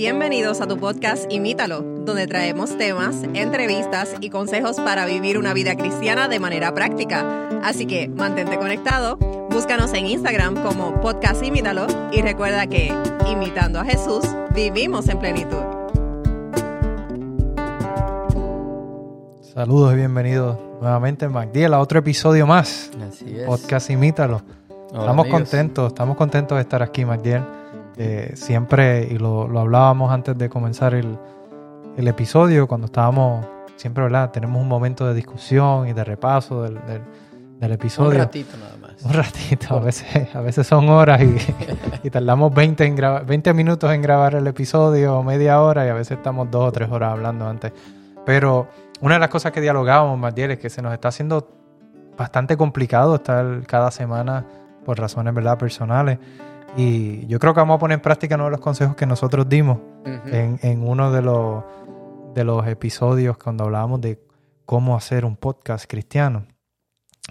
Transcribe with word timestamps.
Bienvenidos 0.00 0.62
a 0.62 0.66
tu 0.66 0.78
podcast 0.78 1.30
Imítalo, 1.30 1.82
donde 1.82 2.26
traemos 2.26 2.78
temas, 2.78 3.16
entrevistas 3.34 4.14
y 4.22 4.30
consejos 4.30 4.76
para 4.76 5.04
vivir 5.04 5.36
una 5.36 5.52
vida 5.52 5.76
cristiana 5.76 6.26
de 6.26 6.40
manera 6.40 6.72
práctica. 6.72 7.50
Así 7.62 7.84
que 7.84 8.08
mantente 8.08 8.56
conectado, 8.56 9.18
búscanos 9.50 9.92
en 9.92 10.06
Instagram 10.06 10.62
como 10.62 10.98
podcast 11.02 11.44
Imítalo 11.44 11.86
y 12.12 12.22
recuerda 12.22 12.66
que, 12.66 12.90
imitando 13.30 13.78
a 13.78 13.84
Jesús, 13.84 14.24
vivimos 14.54 15.06
en 15.10 15.18
plenitud. 15.18 15.64
Saludos 19.52 19.92
y 19.92 19.96
bienvenidos 19.96 20.56
nuevamente 20.80 21.26
en 21.26 21.32
MacDiel 21.32 21.74
a 21.74 21.78
otro 21.78 21.98
episodio 21.98 22.46
más. 22.46 22.90
Así 23.06 23.38
es. 23.38 23.44
Podcast 23.44 23.90
Imítalo. 23.90 24.40
Hola, 24.92 25.00
estamos 25.00 25.24
amigos. 25.24 25.40
contentos, 25.40 25.88
estamos 25.88 26.16
contentos 26.16 26.56
de 26.56 26.62
estar 26.62 26.82
aquí, 26.82 27.04
MacDiel. 27.04 27.59
Eh, 28.02 28.32
siempre, 28.34 29.06
y 29.10 29.18
lo, 29.18 29.46
lo 29.46 29.60
hablábamos 29.60 30.10
antes 30.10 30.36
de 30.38 30.48
comenzar 30.48 30.94
el, 30.94 31.18
el 31.98 32.08
episodio, 32.08 32.66
cuando 32.66 32.86
estábamos, 32.86 33.44
siempre, 33.76 34.02
¿verdad? 34.04 34.30
Tenemos 34.30 34.62
un 34.62 34.68
momento 34.68 35.06
de 35.06 35.12
discusión 35.14 35.86
y 35.86 35.92
de 35.92 36.02
repaso 36.04 36.62
del, 36.62 36.74
del- 36.86 37.02
del 37.60 37.72
Un 37.72 37.74
episodio. 37.74 38.18
ratito 38.20 38.56
nada 38.56 38.74
más. 38.80 39.02
Un 39.04 39.12
ratito, 39.12 39.76
a 39.76 39.80
veces, 39.80 40.34
a 40.34 40.40
veces 40.40 40.66
son 40.66 40.88
horas 40.88 41.20
y, 41.20 41.36
y 42.04 42.08
tardamos 42.10 42.54
20, 42.54 42.86
en 42.86 42.96
graba- 42.96 43.20
20 43.20 43.52
minutos 43.52 43.92
en 43.92 44.00
grabar 44.00 44.34
el 44.34 44.46
episodio 44.46 45.18
o 45.18 45.22
media 45.22 45.60
hora 45.60 45.84
y 45.84 45.90
a 45.90 45.94
veces 45.94 46.16
estamos 46.16 46.50
dos 46.50 46.68
o 46.68 46.72
tres 46.72 46.90
horas 46.90 47.12
hablando 47.12 47.46
antes. 47.46 47.70
Pero 48.24 48.66
una 49.02 49.14
de 49.16 49.20
las 49.20 49.28
cosas 49.28 49.52
que 49.52 49.60
dialogábamos, 49.60 50.18
Matiel, 50.18 50.52
es 50.52 50.58
que 50.58 50.70
se 50.70 50.80
nos 50.80 50.94
está 50.94 51.08
haciendo 51.08 51.50
bastante 52.16 52.56
complicado 52.56 53.16
estar 53.16 53.60
cada 53.66 53.90
semana 53.90 54.46
por 54.86 54.98
razones 54.98 55.34
¿verdad? 55.34 55.58
personales. 55.58 56.18
Y 56.76 57.26
yo 57.26 57.38
creo 57.38 57.52
que 57.52 57.60
vamos 57.60 57.76
a 57.76 57.78
poner 57.78 57.96
en 57.96 58.02
práctica 58.02 58.36
uno 58.36 58.44
de 58.44 58.50
los 58.52 58.60
consejos 58.60 58.94
que 58.96 59.06
nosotros 59.06 59.48
dimos 59.48 59.78
en, 60.04 60.58
en 60.62 60.86
uno 60.86 61.10
de 61.10 61.20
los, 61.22 61.64
de 62.34 62.44
los 62.44 62.66
episodios 62.66 63.36
cuando 63.36 63.64
hablábamos 63.64 64.00
de 64.00 64.20
cómo 64.64 64.96
hacer 64.96 65.24
un 65.24 65.36
podcast 65.36 65.90
cristiano. 65.90 66.46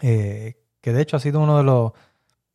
Eh, 0.01 0.55
que 0.81 0.93
de 0.93 1.01
hecho 1.01 1.17
ha 1.17 1.19
sido 1.19 1.39
uno 1.39 1.57
de 1.57 1.63
los, 1.63 1.93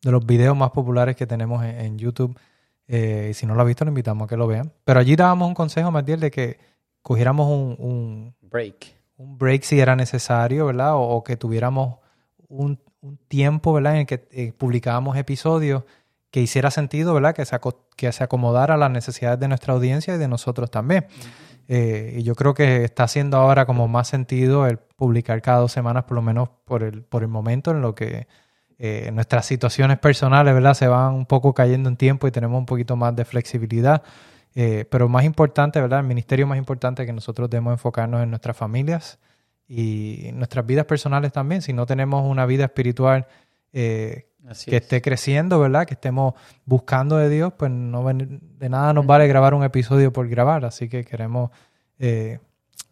de 0.02 0.12
los 0.12 0.24
videos 0.26 0.56
más 0.56 0.70
populares 0.70 1.16
que 1.16 1.26
tenemos 1.26 1.64
en, 1.64 1.80
en 1.80 1.98
YouTube. 1.98 2.38
Eh, 2.86 3.28
y 3.30 3.34
si 3.34 3.46
no 3.46 3.54
lo 3.54 3.62
ha 3.62 3.64
visto, 3.64 3.84
lo 3.84 3.90
invitamos 3.90 4.26
a 4.26 4.28
que 4.28 4.36
lo 4.36 4.46
vean. 4.46 4.72
Pero 4.84 5.00
allí 5.00 5.16
dábamos 5.16 5.48
un 5.48 5.54
consejo, 5.54 5.90
Matiel, 5.90 6.20
de 6.20 6.30
que 6.30 6.58
cogiéramos 7.00 7.48
un, 7.50 7.76
un, 7.78 8.34
Break. 8.42 8.94
un 9.16 9.38
break 9.38 9.62
si 9.62 9.80
era 9.80 9.96
necesario, 9.96 10.66
¿verdad? 10.66 10.94
O, 10.96 11.00
o 11.00 11.24
que 11.24 11.36
tuviéramos 11.36 11.96
un, 12.48 12.78
un 13.00 13.16
tiempo, 13.28 13.72
¿verdad? 13.72 13.94
En 13.94 14.00
el 14.00 14.06
que 14.06 14.28
eh, 14.30 14.52
publicábamos 14.52 15.16
episodios 15.16 15.84
que 16.34 16.40
hiciera 16.40 16.72
sentido, 16.72 17.14
¿verdad? 17.14 17.32
Que 17.32 17.44
se, 17.44 17.56
que 17.94 18.10
se 18.10 18.24
acomodara 18.24 18.74
a 18.74 18.76
las 18.76 18.90
necesidades 18.90 19.38
de 19.38 19.46
nuestra 19.46 19.72
audiencia 19.72 20.16
y 20.16 20.18
de 20.18 20.26
nosotros 20.26 20.68
también. 20.68 21.06
Eh, 21.68 22.16
y 22.18 22.24
yo 22.24 22.34
creo 22.34 22.54
que 22.54 22.82
está 22.82 23.04
haciendo 23.04 23.36
ahora 23.36 23.66
como 23.66 23.86
más 23.86 24.08
sentido 24.08 24.66
el 24.66 24.78
publicar 24.78 25.40
cada 25.42 25.58
dos 25.58 25.70
semanas, 25.70 26.02
por 26.02 26.16
lo 26.16 26.22
menos 26.22 26.48
por 26.64 26.82
el, 26.82 27.04
por 27.04 27.22
el 27.22 27.28
momento 27.28 27.70
en 27.70 27.82
lo 27.82 27.94
que 27.94 28.26
eh, 28.80 29.12
nuestras 29.12 29.46
situaciones 29.46 30.00
personales, 30.00 30.52
¿verdad? 30.54 30.74
Se 30.74 30.88
van 30.88 31.14
un 31.14 31.26
poco 31.26 31.54
cayendo 31.54 31.88
en 31.88 31.96
tiempo 31.96 32.26
y 32.26 32.32
tenemos 32.32 32.58
un 32.58 32.66
poquito 32.66 32.96
más 32.96 33.14
de 33.14 33.24
flexibilidad. 33.24 34.02
Eh, 34.56 34.86
pero 34.90 35.08
más 35.08 35.22
importante, 35.22 35.80
¿verdad? 35.80 36.00
El 36.00 36.06
ministerio 36.06 36.48
más 36.48 36.58
importante 36.58 37.02
es 37.02 37.06
que 37.06 37.12
nosotros 37.12 37.48
debemos 37.48 37.74
enfocarnos 37.74 38.24
en 38.24 38.30
nuestras 38.30 38.56
familias 38.56 39.20
y 39.68 40.30
nuestras 40.34 40.66
vidas 40.66 40.86
personales 40.86 41.30
también. 41.30 41.62
Si 41.62 41.72
no 41.72 41.86
tenemos 41.86 42.28
una 42.28 42.44
vida 42.44 42.64
espiritual 42.64 43.28
Así 44.48 44.70
que 44.70 44.76
es. 44.76 44.82
esté 44.82 45.00
creciendo, 45.00 45.58
¿verdad? 45.58 45.86
Que 45.86 45.94
estemos 45.94 46.34
buscando 46.64 47.16
de 47.16 47.28
Dios, 47.28 47.52
pues 47.56 47.70
no 47.70 48.04
de 48.04 48.68
nada 48.68 48.92
nos 48.92 49.06
vale 49.06 49.26
grabar 49.26 49.54
un 49.54 49.64
episodio 49.64 50.12
por 50.12 50.28
grabar. 50.28 50.64
Así 50.64 50.88
que 50.88 51.04
queremos 51.04 51.50
eh, 51.98 52.38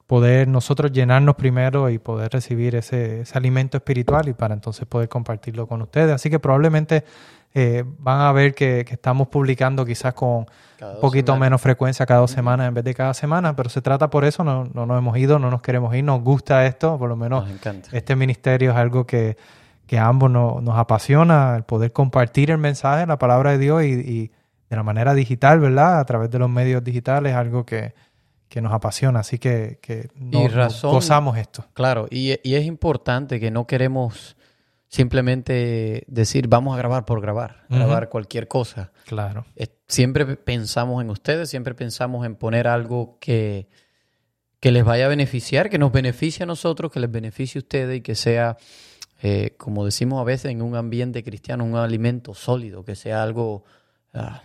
poder 0.07 0.49
nosotros 0.49 0.93
llenarnos 0.93 1.37
primero 1.37 1.91
y 1.91 1.99
poder 1.99 2.33
recibir 2.33 2.75
ese, 2.75 3.23
ese 3.23 3.39
alimento 3.39 3.77
espiritual 3.77 4.29
y 4.29 4.35
para 4.35 4.55
entonces 4.55 4.87
poder 4.87 5.09
compartirlo 5.09 5.67
con 5.67 5.83
ustedes. 5.83 6.13
Así 6.13 6.31
que 6.31 6.39
probablemente 6.39 7.05
eh, 7.55 7.85
van 7.99 8.21
a 8.21 8.33
ver 8.33 8.55
que, 8.55 8.85
que 8.87 8.95
estamos 8.95 9.29
publicando 9.29 9.85
quizás 9.85 10.15
con 10.15 10.47
un 10.81 11.01
poquito 11.01 11.33
semanas. 11.33 11.41
menos 11.41 11.61
frecuencia 11.61 12.07
cada 12.07 12.21
dos 12.21 12.31
semanas 12.31 12.67
en 12.67 12.75
vez 12.75 12.85
de 12.85 12.95
cada 12.95 13.15
semana, 13.15 13.55
pero 13.55 13.69
se 13.69 13.83
trata 13.83 14.09
por 14.09 14.25
eso, 14.25 14.43
no, 14.43 14.65
no 14.73 14.87
nos 14.87 14.99
hemos 14.99 15.17
ido, 15.19 15.39
no 15.39 15.51
nos 15.51 15.61
queremos 15.61 15.95
ir, 15.95 16.03
nos 16.03 16.23
gusta 16.23 16.67
esto, 16.67 16.99
por 16.99 17.09
lo 17.09 17.17
menos 17.17 17.45
este 17.93 18.17
ministerio 18.17 18.71
es 18.71 18.77
algo 18.77 19.07
que, 19.07 19.37
que 19.93 19.99
a 19.99 20.07
ambos 20.07 20.31
no- 20.31 20.63
nos 20.63 20.79
apasiona, 20.79 21.55
el 21.55 21.65
poder 21.65 21.93
compartir 21.93 22.51
el 22.51 22.57
mensaje, 22.57 23.05
la 23.07 23.19
palabra 23.19 23.51
de 23.51 23.59
Dios 23.59 23.83
y, 23.85 23.89
y 23.89 24.31
de 24.71 24.77
la 24.77 24.83
manera 24.83 25.13
digital, 25.13 25.61
¿verdad? 25.61 26.01
A 26.01 26.05
través 26.07 26.31
de 26.31 26.39
los 26.39 26.49
medios 26.49 26.83
digitales, 26.83 27.35
algo 27.35 27.67
que, 27.67 27.93
que 28.49 28.63
nos 28.63 28.73
apasiona, 28.73 29.21
así 29.21 29.39
que, 29.39 29.81
que 29.83 30.09
no- 30.15 30.41
Y 30.41 30.45
nos 30.45 30.55
razón- 30.55 30.93
gozamos 30.93 31.37
esto. 31.37 31.67
Claro, 31.75 32.07
y, 32.11 32.39
y 32.43 32.55
es 32.55 32.65
importante 32.65 33.39
que 33.39 33.51
no 33.51 33.67
queremos 33.67 34.35
simplemente 34.89 36.05
decir 36.07 36.49
vamos 36.49 36.75
a 36.75 36.79
grabar 36.79 37.05
por 37.05 37.21
grabar, 37.21 37.65
grabar 37.69 38.09
cualquier 38.09 38.49
cosa. 38.49 38.93
Claro. 39.07 39.45
Siempre 39.89 40.25
pensamos 40.37 41.03
en 41.03 41.11
ustedes, 41.11 41.51
siempre 41.51 41.75
pensamos 41.75 42.25
en 42.25 42.37
poner 42.37 42.67
algo 42.67 43.19
que, 43.21 43.69
que 44.59 44.73
les 44.73 44.85
vaya 44.85 45.05
a 45.05 45.09
beneficiar, 45.09 45.69
que 45.69 45.79
nos 45.79 45.93
beneficie 45.93 46.45
a 46.45 46.47
nosotros, 46.47 46.91
que 46.91 47.01
les 47.01 47.11
beneficie 47.11 47.59
a 47.59 47.63
ustedes 47.63 47.99
y 47.99 48.01
que 48.01 48.15
sea, 48.15 48.57
eh, 49.23 49.55
como 49.57 49.85
decimos 49.85 50.21
a 50.21 50.25
veces, 50.25 50.51
en 50.51 50.63
un 50.63 50.75
ambiente 50.75 51.23
cristiano, 51.23 51.65
un 51.65 51.77
alimento 51.77 52.35
sólido, 52.35 52.85
que 52.85 52.97
sea 52.97 53.23
algo 53.23 53.65
ah, 54.13 54.43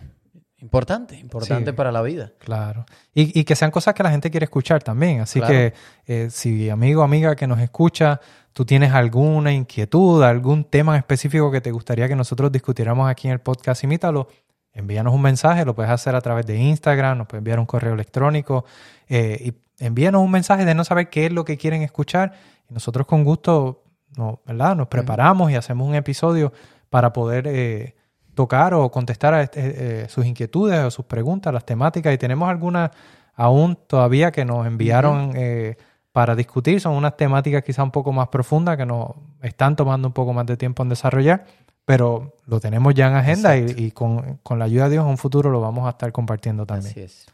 importante, 0.58 1.16
importante 1.16 1.70
Sí. 1.72 1.76
para 1.76 1.92
la 1.92 2.02
vida. 2.02 2.32
Claro. 2.38 2.86
Y, 3.12 3.38
y 3.38 3.44
que 3.44 3.56
sean 3.56 3.70
cosas 3.70 3.94
que 3.94 4.02
la 4.02 4.10
gente 4.10 4.30
quiere 4.30 4.44
escuchar 4.44 4.82
también. 4.82 5.20
Así 5.20 5.40
Claro. 5.40 5.52
que 5.52 5.74
eh, 6.06 6.28
si 6.30 6.70
amigo 6.70 7.02
o 7.02 7.04
amiga 7.04 7.34
que 7.36 7.46
nos 7.46 7.60
escucha, 7.60 8.20
tú 8.52 8.64
tienes 8.64 8.92
alguna 8.92 9.52
inquietud, 9.52 10.22
algún 10.22 10.64
tema 10.64 10.96
específico 10.96 11.50
que 11.50 11.60
te 11.60 11.70
gustaría 11.70 12.08
que 12.08 12.16
nosotros 12.16 12.50
discutiéramos 12.50 13.08
aquí 13.08 13.28
en 13.28 13.34
el 13.34 13.40
podcast, 13.40 13.84
imítalo. 13.84 14.28
Envíanos 14.72 15.12
un 15.12 15.22
mensaje, 15.22 15.64
lo 15.64 15.74
puedes 15.74 15.90
hacer 15.90 16.14
a 16.14 16.20
través 16.20 16.46
de 16.46 16.56
Instagram, 16.56 17.18
nos 17.18 17.26
puedes 17.26 17.40
enviar 17.40 17.58
un 17.58 17.66
correo 17.66 17.94
electrónico 17.94 18.64
eh, 19.08 19.52
y 19.78 19.84
envíanos 19.84 20.22
un 20.22 20.30
mensaje 20.30 20.64
de 20.64 20.74
no 20.74 20.84
saber 20.84 21.08
qué 21.08 21.26
es 21.26 21.32
lo 21.32 21.44
que 21.44 21.56
quieren 21.56 21.82
escuchar 21.82 22.32
y 22.70 22.74
nosotros 22.74 23.06
con 23.06 23.24
gusto 23.24 23.82
no, 24.18 24.40
¿verdad? 24.44 24.76
nos 24.76 24.88
preparamos 24.88 25.50
y 25.50 25.54
hacemos 25.54 25.88
un 25.88 25.94
episodio 25.94 26.52
para 26.90 27.12
poder 27.12 27.46
eh, 27.46 27.94
tocar 28.34 28.74
o 28.74 28.90
contestar 28.90 29.32
a 29.34 29.42
este- 29.42 30.02
eh, 30.02 30.08
sus 30.08 30.26
inquietudes 30.26 30.80
o 30.84 30.90
sus 30.90 31.04
preguntas, 31.06 31.52
las 31.54 31.64
temáticas. 31.64 32.12
Y 32.12 32.18
tenemos 32.18 32.48
algunas 32.50 32.90
aún 33.34 33.78
todavía 33.86 34.30
que 34.32 34.44
nos 34.44 34.66
enviaron 34.66 35.32
eh, 35.36 35.76
para 36.12 36.34
discutir. 36.34 36.80
Son 36.80 36.94
unas 36.94 37.16
temáticas 37.16 37.62
quizá 37.62 37.82
un 37.82 37.90
poco 37.92 38.12
más 38.12 38.28
profundas 38.28 38.76
que 38.76 38.84
nos 38.84 39.10
están 39.42 39.76
tomando 39.76 40.08
un 40.08 40.14
poco 40.14 40.32
más 40.32 40.44
de 40.46 40.56
tiempo 40.56 40.82
en 40.82 40.88
desarrollar, 40.88 41.46
pero 41.84 42.34
lo 42.46 42.58
tenemos 42.60 42.94
ya 42.94 43.08
en 43.08 43.14
agenda 43.14 43.56
y, 43.56 43.92
con, 43.92 44.38
con 44.42 44.58
la 44.58 44.64
ayuda 44.64 44.84
de 44.84 44.90
Dios 44.90 45.04
en 45.04 45.10
un 45.10 45.18
futuro 45.18 45.50
lo 45.50 45.60
vamos 45.60 45.86
a 45.86 45.90
estar 45.90 46.10
compartiendo 46.12 46.66
también. 46.66 46.90
Así 46.90 47.00
es. 47.00 47.26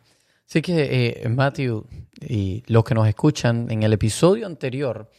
Así 0.46 0.60
que, 0.60 1.22
eh, 1.24 1.28
Matthew, 1.30 1.86
y 2.20 2.62
los 2.66 2.84
que 2.84 2.94
nos 2.94 3.08
escuchan, 3.08 3.66
en 3.70 3.82
el 3.82 3.92
episodio 3.94 4.46
anterior 4.46 5.10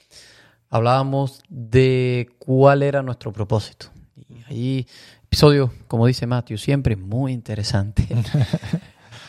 hablábamos 0.76 1.42
de 1.50 2.30
cuál 2.40 2.84
era 2.84 3.02
nuestro 3.02 3.32
propósito. 3.32 3.88
Y 4.30 4.44
ahí, 4.48 4.88
episodio, 5.24 5.72
como 5.88 6.06
dice 6.08 6.28
Matthew, 6.28 6.58
siempre 6.58 6.96
muy 6.96 7.32
interesante. 7.34 8.08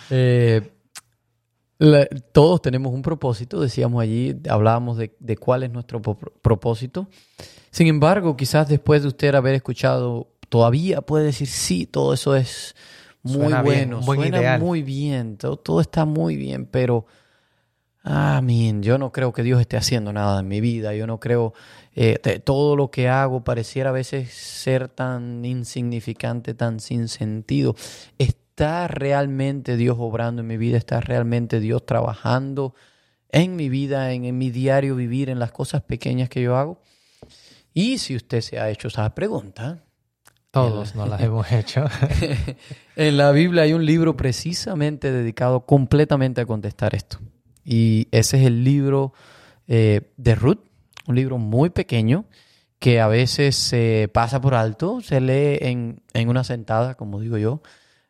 Eh, 0.09 0.63
la- 1.79 2.07
todos 2.33 2.63
tenemos 2.63 2.93
un 2.93 3.03
propósito, 3.03 3.61
decíamos 3.61 4.01
allí, 4.01 4.37
hablábamos 4.49 4.97
de, 4.99 5.17
de 5.19 5.37
cuál 5.37 5.65
es 5.65 5.71
nuestro 5.73 6.01
propósito. 6.01 7.09
Sin 7.73 7.89
embargo, 7.89 8.37
quizás 8.37 8.69
después 8.69 9.03
de 9.03 9.09
usted 9.09 9.35
haber 9.35 9.55
escuchado, 9.57 10.29
todavía 10.49 11.01
puede 11.03 11.25
decir, 11.25 11.49
sí, 11.49 11.87
todo 11.87 12.15
eso 12.15 12.37
es 12.37 12.77
muy 13.25 13.47
Suena 13.49 13.63
bueno, 13.63 14.01
buen 14.01 14.19
suena 14.21 14.39
ideal. 14.39 14.61
muy 14.61 14.83
bien, 14.83 15.37
todo, 15.39 15.57
todo 15.57 15.81
está 15.81 16.05
muy 16.05 16.37
bien, 16.37 16.67
pero, 16.67 17.05
min, 18.43 18.83
yo 18.83 18.99
no 18.99 19.11
creo 19.11 19.33
que 19.33 19.43
Dios 19.43 19.61
esté 19.61 19.77
haciendo 19.77 20.13
nada 20.13 20.41
en 20.41 20.49
mi 20.49 20.61
vida, 20.61 20.95
yo 20.95 21.07
no 21.07 21.19
creo, 21.19 21.55
eh, 21.95 22.19
todo 22.45 22.77
lo 22.77 22.91
que 22.91 23.09
hago 23.09 23.43
pareciera 23.43 23.91
a 23.91 23.93
veces 23.93 24.33
ser 24.33 24.89
tan 24.89 25.45
insignificante, 25.45 26.55
tan 26.55 26.79
sin 26.79 27.09
sentido. 27.09 27.75
¿Está 28.19 28.87
realmente 28.87 29.77
Dios 29.77 29.97
obrando 29.99 30.43
en 30.43 30.49
mi 30.49 30.57
vida? 30.57 30.79
¿Está 30.79 31.01
realmente 31.01 31.59
Dios 31.59 31.85
trabajando 31.85 32.75
en 33.31 33.57
mi 33.57 33.69
vida, 33.69 34.13
en, 34.13 34.25
en 34.25 34.39
mi 34.39 34.51
diario 34.51 34.95
vivir, 34.95 35.29
en 35.29 35.41
las 35.41 35.51
cosas 35.51 35.83
pequeñas 35.83 36.29
que 36.29 36.43
yo 36.43 36.57
hago? 36.57 36.81
Y 37.75 37.99
si 37.99 38.15
usted 38.15 38.41
se 38.41 38.61
ha 38.61 38.71
hecho 38.71 38.89
esa 38.89 39.15
pregunta, 39.15 39.83
Todos 40.53 40.95
nos 40.95 41.09
las 41.09 41.21
hemos 41.21 41.51
hecho. 41.53 41.85
en 42.97 43.17
la 43.17 43.33
Biblia 43.33 43.65
hay 43.65 43.75
un 43.75 43.85
libro 43.85 44.17
precisamente 44.17 45.13
dedicado 45.13 45.67
completamente 45.67 46.41
a 46.41 46.47
contestar 46.47 46.95
esto. 46.95 47.19
Y 47.69 48.07
ese 48.13 48.39
es 48.39 48.47
el 48.47 48.63
libro 48.63 49.13
eh, 49.67 50.13
de 50.17 50.37
Ruth, 50.37 50.61
un 51.09 51.17
libro 51.17 51.37
muy 51.37 51.71
pequeño 51.71 52.27
que 52.79 53.01
a 53.01 53.09
veces 53.09 53.57
se 53.57 54.09
pasa 54.13 54.41
por 54.41 54.55
alto, 54.55 55.01
se 55.01 55.21
lee 55.21 55.59
en, 55.61 56.03
en 56.15 56.29
una 56.29 56.45
sentada, 56.45 56.95
como 56.95 57.21
digo 57.21 57.39
yo, 57.39 57.63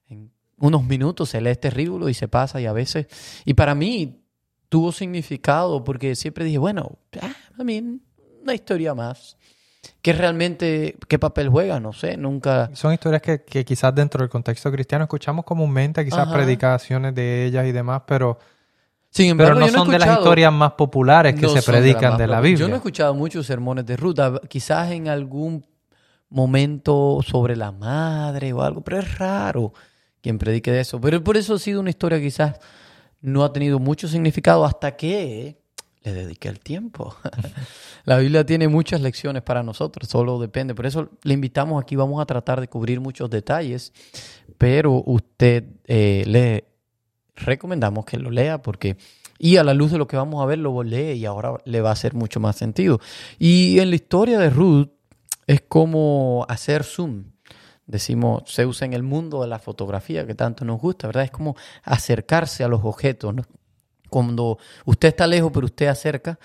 en 0.09 0.31
unos 0.59 0.85
minutos, 0.85 1.31
se 1.31 1.41
lee 1.41 1.51
este 1.51 1.71
ridículo 1.71 2.11
y 2.11 2.15
se 2.15 2.29
pasa 2.29 2.61
y 2.61 2.67
a 2.67 2.73
veces... 2.73 3.07
Y 3.47 3.55
para 3.55 3.75
mí 3.75 4.23
tuvo 4.69 4.93
significado 4.93 5.83
porque 5.85 6.15
siempre 6.17 6.45
dije, 6.45 6.59
bueno, 6.59 6.99
ah, 7.23 7.35
a 7.59 7.65
mí 7.65 8.01
una 8.43 8.55
historia 8.55 8.95
más. 8.95 9.39
¿Qué 10.03 10.13
realmente, 10.13 10.97
qué 11.09 11.19
papel 11.19 11.49
juega? 11.49 11.81
No 11.81 11.93
sé, 11.93 12.17
nunca... 12.17 12.71
Son 12.75 12.93
historias 12.93 13.23
que, 13.23 13.45
que 13.45 13.65
quizás 13.65 13.95
dentro 13.95 14.21
del 14.21 14.29
contexto 14.29 14.71
cristiano 14.71 15.05
escuchamos 15.05 15.45
comúnmente, 15.45 16.05
quizás 16.05 16.27
Ajá. 16.27 16.35
predicaciones 16.35 17.15
de 17.15 17.47
ellas 17.47 17.67
y 17.67 17.73
demás, 17.73 18.03
pero, 18.07 18.39
Sin 19.11 19.37
pero 19.37 19.55
no 19.55 19.61
yo 19.61 19.61
no 19.61 19.67
he 19.67 19.71
son 19.71 19.91
de 19.91 19.99
las 19.99 20.19
historias 20.19 20.53
más 20.53 20.73
populares 20.73 21.35
que 21.35 21.43
no 21.43 21.49
se 21.49 21.57
de 21.57 21.63
predican 21.63 22.19
de 22.19 22.27
la. 22.27 22.41
Biblia. 22.41 22.59
Yo 22.61 22.69
no 22.69 22.75
he 22.75 22.77
escuchado 22.77 23.15
muchos 23.15 23.47
sermones 23.47 23.87
de 23.87 23.97
Ruth, 23.97 24.19
a- 24.19 24.41
quizás 24.49 24.91
en 24.91 25.09
algún 25.09 25.65
momento 26.29 27.21
sobre 27.27 27.57
la 27.57 27.73
madre 27.73 28.53
o 28.53 28.63
algo, 28.63 28.83
pero 28.83 28.99
es 28.99 29.19
raro 29.19 29.73
quien 30.21 30.39
predique 30.39 30.71
de 30.73 30.81
eso. 30.81 31.01
Pero 31.01 31.23
por 31.23 31.37
eso 31.37 31.55
ha 31.55 31.59
sido 31.59 31.81
una 31.81 31.91
historia 31.91 32.19
que 32.19 32.25
quizás 32.25 32.59
no 33.21 33.45
ha 33.45 33.53
tenido 33.53 33.79
mucho 33.79 34.09
significado 34.09 34.65
hasta 34.65 34.97
que 34.97 35.57
le 36.03 36.13
dediqué 36.13 36.49
el 36.49 36.61
tiempo. 36.61 37.17
la 38.05 38.19
Biblia 38.19 38.45
tiene 38.45 38.69
muchas 38.69 39.01
lecciones 39.01 39.43
para 39.43 39.63
nosotros, 39.63 40.09
solo 40.09 40.39
depende. 40.39 40.75
Por 40.75 40.87
eso 40.87 41.11
le 41.23 41.35
invitamos 41.35 41.81
aquí, 41.83 41.97
vamos 41.97 42.21
a 42.21 42.27
tratar 42.27 42.61
de 42.61 42.69
cubrir 42.69 43.01
muchos 43.01 43.31
detalles, 43.31 43.93
pero 44.59 45.03
usted 45.07 45.65
eh, 45.87 46.25
le 46.27 46.65
recomendamos 47.37 48.05
que 48.05 48.19
lo 48.19 48.31
lea 48.31 48.63
porque 48.63 48.97
y 49.39 49.57
a 49.57 49.65
la 49.65 49.75
luz 49.75 49.93
de 49.93 49.99
lo 49.99 50.07
que 50.07 50.17
vamos 50.17 50.43
a 50.43 50.47
ver 50.47 50.59
lo 50.59 50.83
lee 50.83 51.13
y 51.13 51.27
ahora 51.27 51.55
le 51.65 51.81
va 51.81 51.91
a 51.91 51.93
hacer 51.93 52.15
mucho 52.15 52.41
más 52.41 52.57
sentido. 52.57 53.01
Y 53.39 53.79
en 53.79 53.91
la 53.91 53.97
historia 53.97 54.39
de 54.39 54.51
Ruth 54.51 54.89
es 55.47 55.63
como 55.63 56.47
hacer 56.49 56.85
zoom. 56.85 57.33
Decimos, 57.87 58.43
se 58.47 58.67
usa 58.67 58.85
en 58.85 58.95
el 58.95 59.03
mundo 59.03 59.43
de 59.43 59.49
la 59.49 59.61
fotografía 59.61 60.27
que 60.27 60.35
tanto 60.35 60.65
nos 60.65 60.81
gusta, 60.81 61.07
¿verdad? 61.07 61.25
Es 61.25 61.31
como 61.31 61.55
acercarse 61.85 62.65
a 62.65 62.69
los 62.69 62.81
objetos. 62.85 63.35
Cuando 64.11 64.59
usted 64.85 65.09
está 65.09 65.27
lejos 65.27 65.53
pero 65.53 65.67
usted 65.67 65.87
acerca, 65.87 66.39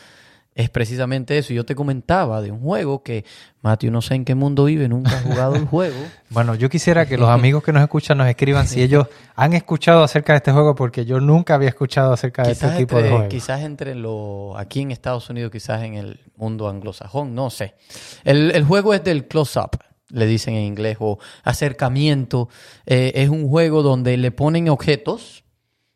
es 0.53 0.69
precisamente 0.69 1.37
eso. 1.37 1.53
Yo 1.53 1.65
te 1.65 1.75
comentaba 1.75 2.41
de 2.41 2.51
un 2.51 2.59
juego 2.59 3.03
que, 3.03 3.23
Matthew, 3.61 3.91
no 3.91 4.01
sé 4.01 4.15
en 4.15 4.25
qué 4.25 4.35
mundo 4.35 4.65
vive, 4.65 4.87
nunca 4.89 5.17
ha 5.17 5.21
jugado 5.21 5.55
el 5.55 5.65
juego. 5.65 5.95
Bueno, 6.29 6.55
yo 6.55 6.69
quisiera 6.69 7.05
que 7.05 7.17
los 7.17 7.27
amigos 7.27 7.61
que 7.61 7.73
nos 7.73 7.81
escuchan 7.81 8.17
nos 8.17 8.27
escriban 8.27 8.65
si 8.65 8.81
ellos 8.81 9.07
han 9.35 9.51
escuchado 9.51 10.01
acerca 10.01 10.31
de 10.31 10.37
este 10.37 10.53
juego, 10.53 10.75
porque 10.75 11.03
yo 11.03 11.19
nunca 11.19 11.55
había 11.55 11.67
escuchado 11.67 12.13
acerca 12.13 12.43
de 12.43 12.53
este 12.53 12.69
tipo 12.77 13.01
de 13.01 13.09
juego. 13.09 13.27
quizás 13.27 13.59
entre 13.61 13.95
lo, 13.95 14.57
aquí 14.57 14.79
en 14.79 14.91
Estados 14.91 15.29
Unidos, 15.29 15.51
quizás 15.51 15.83
en 15.83 15.95
el 15.95 16.21
mundo 16.37 16.69
anglosajón, 16.69 17.35
no 17.35 17.49
sé. 17.49 17.75
El, 18.23 18.51
el 18.51 18.63
juego 18.63 18.93
es 18.93 19.03
del 19.03 19.27
close-up, 19.27 19.71
le 20.07 20.25
dicen 20.25 20.53
en 20.53 20.63
inglés, 20.63 20.97
o 21.01 21.19
acercamiento. 21.43 22.47
Eh, 22.85 23.11
es 23.15 23.29
un 23.29 23.49
juego 23.49 23.83
donde 23.83 24.15
le 24.15 24.31
ponen 24.31 24.69
objetos, 24.69 25.43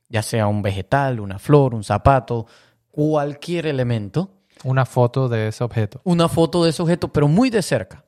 ya 0.09 0.21
sea 0.21 0.47
un 0.47 0.61
vegetal, 0.61 1.21
una 1.21 1.39
flor, 1.39 1.73
un 1.73 1.83
zapato, 1.85 2.45
cualquier 2.91 3.67
elemento, 3.67 4.34
Una 4.65 4.85
foto 4.85 5.29
de 5.29 5.49
ese 5.49 5.63
objeto. 5.63 6.01
una 6.03 6.27
foto 6.27 6.63
de 6.63 6.71
ese 6.71 6.81
objeto, 6.81 7.07
pero 7.07 7.27
muy 7.27 7.49
de 7.49 7.61
cerca. 7.61 8.03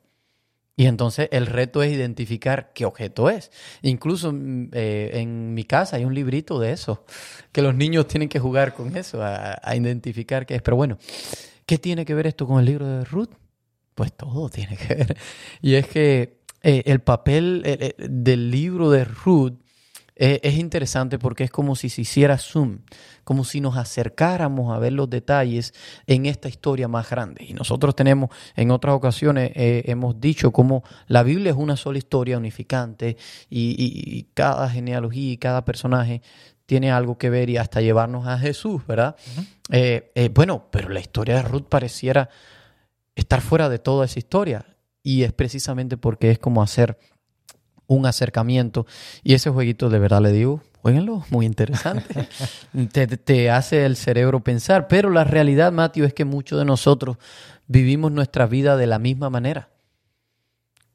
Y 0.76 0.86
entonces 0.86 1.28
el 1.32 1.46
reto 1.46 1.82
es 1.82 1.92
identificar 1.92 2.72
qué 2.72 2.84
objeto 2.84 3.30
es. 3.30 3.50
Incluso 3.82 4.32
mm, 4.32 4.70
eh, 4.72 5.10
en 5.14 5.54
mi 5.54 5.64
casa 5.64 5.96
hay 5.96 6.04
un 6.04 6.14
librito 6.14 6.60
de 6.60 6.72
eso, 6.72 7.04
que 7.50 7.62
los 7.62 7.74
niños 7.74 8.06
tienen 8.06 8.28
que 8.28 8.38
jugar 8.38 8.74
con 8.74 8.96
eso, 8.96 9.22
a, 9.22 9.58
a 9.62 9.76
identificar 9.76 10.46
qué 10.46 10.56
es. 10.56 10.62
Pero 10.62 10.76
bueno, 10.76 10.98
¿qué 11.66 11.78
tiene 11.78 12.04
que 12.04 12.14
ver 12.14 12.26
esto 12.26 12.46
con 12.46 12.60
el 12.60 12.66
libro 12.66 12.86
de 12.86 13.04
Ruth? 13.04 13.30
Pues 13.94 14.12
todo 14.12 14.48
tiene 14.48 14.76
que 14.76 14.94
ver. 14.94 15.16
Y 15.62 15.74
es 15.74 15.88
que 15.88 16.38
eh, 16.62 16.82
el 16.86 17.00
papel 17.00 17.62
eh, 17.64 17.94
del 17.98 18.50
libro 18.50 18.90
de 18.90 19.04
Ruth 19.04 19.54
eh, 20.18 20.40
es 20.42 20.54
interesante 20.58 21.18
porque 21.18 21.44
es 21.44 21.50
como 21.50 21.76
si 21.76 21.88
se 21.88 22.02
hiciera 22.02 22.36
zoom, 22.38 22.80
como 23.24 23.44
si 23.44 23.60
nos 23.60 23.76
acercáramos 23.76 24.74
a 24.74 24.78
ver 24.78 24.92
los 24.92 25.08
detalles 25.08 25.72
en 26.06 26.26
esta 26.26 26.48
historia 26.48 26.88
más 26.88 27.08
grande. 27.08 27.44
Y 27.44 27.54
nosotros 27.54 27.94
tenemos, 27.94 28.30
en 28.56 28.70
otras 28.70 28.94
ocasiones, 28.94 29.52
eh, 29.54 29.84
hemos 29.86 30.20
dicho 30.20 30.50
como 30.50 30.82
la 31.06 31.22
Biblia 31.22 31.52
es 31.52 31.56
una 31.56 31.76
sola 31.76 31.98
historia 31.98 32.36
unificante 32.36 33.16
y, 33.48 33.70
y- 33.78 34.18
y 34.18 34.22
cada 34.34 34.68
genealogía 34.68 35.32
y 35.32 35.36
cada 35.38 35.64
personaje 35.64 36.20
tiene 36.66 36.90
algo 36.90 37.16
que 37.16 37.30
ver 37.30 37.48
y 37.48 37.56
hasta 37.56 37.80
llevarnos 37.80 38.26
a 38.26 38.38
Jesús, 38.38 38.86
¿verdad? 38.86 39.16
Eh, 39.70 40.10
eh, 40.14 40.28
bueno, 40.34 40.66
pero 40.70 40.88
la 40.90 41.00
historia 41.00 41.36
de 41.36 41.42
Ruth 41.42 41.66
pareciera 41.68 42.28
estar 43.14 43.40
fuera 43.40 43.68
de 43.68 43.78
toda 43.78 44.04
esa 44.04 44.18
historia 44.18 44.66
y 45.02 45.22
es 45.22 45.32
precisamente 45.32 45.96
porque 45.96 46.30
es 46.30 46.38
como 46.38 46.62
hacer 46.62 46.98
un 47.88 48.06
acercamiento. 48.06 48.86
Y 49.24 49.34
ese 49.34 49.50
jueguito, 49.50 49.90
de 49.90 49.98
verdad 49.98 50.20
le 50.20 50.30
digo, 50.30 50.62
jueguenlo, 50.80 51.24
muy 51.30 51.46
interesante. 51.46 52.28
te, 52.92 53.06
te 53.08 53.50
hace 53.50 53.84
el 53.84 53.96
cerebro 53.96 54.40
pensar. 54.44 54.86
Pero 54.86 55.10
la 55.10 55.24
realidad, 55.24 55.72
Matthew, 55.72 56.04
es 56.04 56.14
que 56.14 56.24
muchos 56.24 56.58
de 56.58 56.64
nosotros 56.64 57.16
vivimos 57.66 58.12
nuestra 58.12 58.46
vida 58.46 58.76
de 58.76 58.86
la 58.86 59.00
misma 59.00 59.30
manera. 59.30 59.70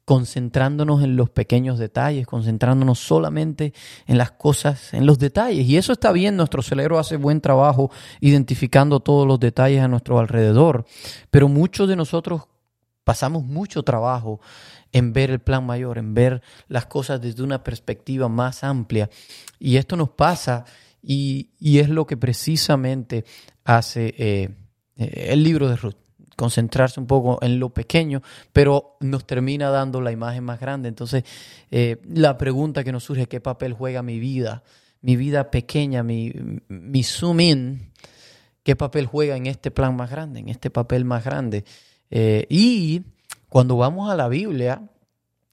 Concentrándonos 0.04 1.02
en 1.02 1.16
los 1.16 1.30
pequeños 1.30 1.78
detalles, 1.78 2.26
concentrándonos 2.26 2.98
solamente 2.98 3.72
en 4.06 4.18
las 4.18 4.32
cosas, 4.32 4.92
en 4.92 5.06
los 5.06 5.18
detalles. 5.18 5.66
Y 5.66 5.78
eso 5.78 5.92
está 5.92 6.12
bien, 6.12 6.36
nuestro 6.36 6.62
cerebro 6.62 6.98
hace 6.98 7.16
buen 7.16 7.40
trabajo 7.40 7.90
identificando 8.20 9.00
todos 9.00 9.26
los 9.26 9.40
detalles 9.40 9.82
a 9.82 9.88
nuestro 9.88 10.18
alrededor. 10.18 10.84
Pero 11.30 11.48
muchos 11.48 11.88
de 11.88 11.96
nosotros 11.96 12.42
pasamos 13.04 13.44
mucho 13.44 13.82
trabajo 13.82 14.40
en 14.94 15.12
ver 15.12 15.30
el 15.30 15.40
plan 15.40 15.66
mayor, 15.66 15.98
en 15.98 16.14
ver 16.14 16.40
las 16.68 16.86
cosas 16.86 17.20
desde 17.20 17.42
una 17.42 17.64
perspectiva 17.64 18.28
más 18.28 18.62
amplia. 18.62 19.10
Y 19.58 19.76
esto 19.76 19.96
nos 19.96 20.10
pasa 20.10 20.64
y, 21.02 21.50
y 21.58 21.80
es 21.80 21.88
lo 21.88 22.06
que 22.06 22.16
precisamente 22.16 23.24
hace 23.64 24.14
eh, 24.16 24.50
el 24.96 25.42
libro 25.42 25.68
de 25.68 25.76
Ruth. 25.76 25.96
Concentrarse 26.36 27.00
un 27.00 27.06
poco 27.06 27.38
en 27.42 27.58
lo 27.58 27.70
pequeño, 27.70 28.22
pero 28.52 28.96
nos 29.00 29.26
termina 29.26 29.68
dando 29.70 30.00
la 30.00 30.12
imagen 30.12 30.44
más 30.44 30.60
grande. 30.60 30.88
Entonces, 30.88 31.24
eh, 31.72 32.00
la 32.08 32.38
pregunta 32.38 32.84
que 32.84 32.92
nos 32.92 33.04
surge, 33.04 33.26
¿qué 33.26 33.40
papel 33.40 33.72
juega 33.72 34.02
mi 34.02 34.20
vida? 34.20 34.62
Mi 35.00 35.16
vida 35.16 35.50
pequeña, 35.50 36.04
mi, 36.04 36.32
mi 36.68 37.02
zoom 37.02 37.40
in, 37.40 37.92
¿qué 38.62 38.76
papel 38.76 39.06
juega 39.06 39.36
en 39.36 39.46
este 39.46 39.70
plan 39.72 39.96
más 39.96 40.10
grande, 40.10 40.40
en 40.40 40.48
este 40.48 40.70
papel 40.70 41.04
más 41.04 41.24
grande? 41.24 41.64
Eh, 42.10 42.46
y 42.48 43.02
cuando 43.54 43.76
vamos 43.76 44.10
a 44.10 44.16
la 44.16 44.26
Biblia 44.26 44.82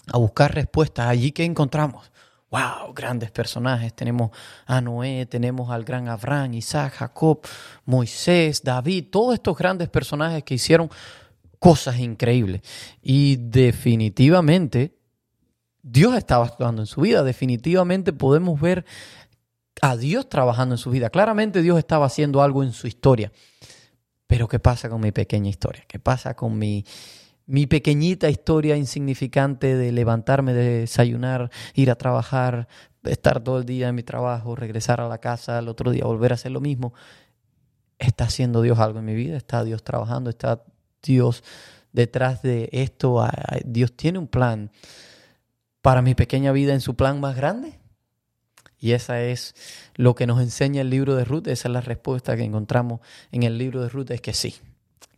a 0.08 0.18
buscar 0.18 0.56
respuestas, 0.56 1.06
allí 1.06 1.32
que 1.32 1.44
encontramos, 1.44 2.12
wow, 2.50 2.92
grandes 2.96 3.30
personajes. 3.30 3.94
Tenemos 3.94 4.32
a 4.66 4.82
Noé, 4.82 5.28
tenemos 5.28 5.70
al 5.70 5.84
gran 5.84 6.08
Abraham, 6.08 6.56
Isaac, 6.56 6.94
Jacob, 6.94 7.42
Moisés, 7.86 8.64
David, 8.64 9.10
todos 9.12 9.36
estos 9.36 9.56
grandes 9.56 9.88
personajes 9.88 10.44
que 10.44 10.56
hicieron 10.56 10.90
cosas 11.60 12.00
increíbles. 12.00 12.64
Y 13.04 13.36
definitivamente 13.36 14.98
Dios 15.84 16.16
estaba 16.16 16.46
actuando 16.48 16.82
en 16.82 16.88
su 16.88 17.02
vida. 17.02 17.22
Definitivamente 17.22 18.14
podemos 18.14 18.60
ver 18.60 18.84
a 19.80 19.96
Dios 19.96 20.28
trabajando 20.28 20.74
en 20.74 20.80
su 20.80 20.90
vida. 20.90 21.12
Claramente 21.12 21.62
Dios 21.62 21.78
estaba 21.78 22.08
haciendo 22.08 22.42
algo 22.42 22.64
en 22.64 22.74
su 22.74 22.88
historia. 22.88 23.32
Pero 24.26 24.48
¿qué 24.48 24.58
pasa 24.58 24.90
con 24.90 25.02
mi 25.02 25.12
pequeña 25.12 25.52
historia? 25.52 25.84
¿Qué 25.88 26.00
pasa 26.00 26.36
con 26.36 26.58
mi, 26.58 26.84
mi 27.46 27.68
pequeñita 27.68 28.30
historia 28.30 28.78
insignificante 28.78 29.76
de 29.76 29.92
levantarme, 29.92 30.54
de 30.54 30.82
desayunar, 30.82 31.52
ir 31.74 31.92
a 31.92 31.96
trabajar, 31.96 32.68
estar 33.04 33.44
todo 33.44 33.60
el 33.60 33.66
día 33.66 33.90
en 33.90 33.96
mi 33.96 34.04
trabajo, 34.04 34.56
regresar 34.56 35.02
a 35.02 35.08
la 35.08 35.18
casa 35.18 35.58
al 35.58 35.68
otro 35.68 35.92
día, 35.92 36.06
volver 36.06 36.32
a 36.32 36.36
hacer 36.36 36.52
lo 36.52 36.62
mismo? 36.62 36.94
¿Está 38.00 38.26
haciendo 38.26 38.62
Dios 38.62 38.80
algo 38.80 39.00
en 39.00 39.06
mi 39.06 39.16
vida? 39.16 39.38
¿Está 39.38 39.64
Dios 39.64 39.84
trabajando? 39.84 40.30
¿Está 40.30 40.64
Dios 41.04 41.44
detrás 41.92 42.42
de 42.42 42.70
esto? 42.72 43.22
Ah, 43.22 43.32
¿Dios 43.66 43.96
tiene 43.96 44.20
un 44.20 44.28
plan 44.28 44.72
para 45.82 46.02
mi 46.02 46.16
pequeña 46.16 46.52
vida 46.52 46.74
en 46.74 46.82
su 46.82 46.96
plan 46.96 47.20
más 47.20 47.36
grande? 47.36 47.80
Y 48.80 48.94
esa 48.94 49.22
es 49.22 49.54
lo 49.96 50.16
que 50.16 50.26
nos 50.26 50.42
enseña 50.42 50.82
el 50.82 50.90
libro 50.90 51.16
de 51.16 51.24
Ruth, 51.24 51.48
esa 51.48 51.68
es 51.68 51.74
la 51.74 51.82
respuesta 51.82 52.36
que 52.36 52.44
encontramos 52.44 53.02
en 53.32 53.44
el 53.44 53.60
libro 53.60 53.84
de 53.84 53.90
Ruth, 53.90 54.10
es 54.10 54.22
que 54.22 54.34
sí, 54.34 54.56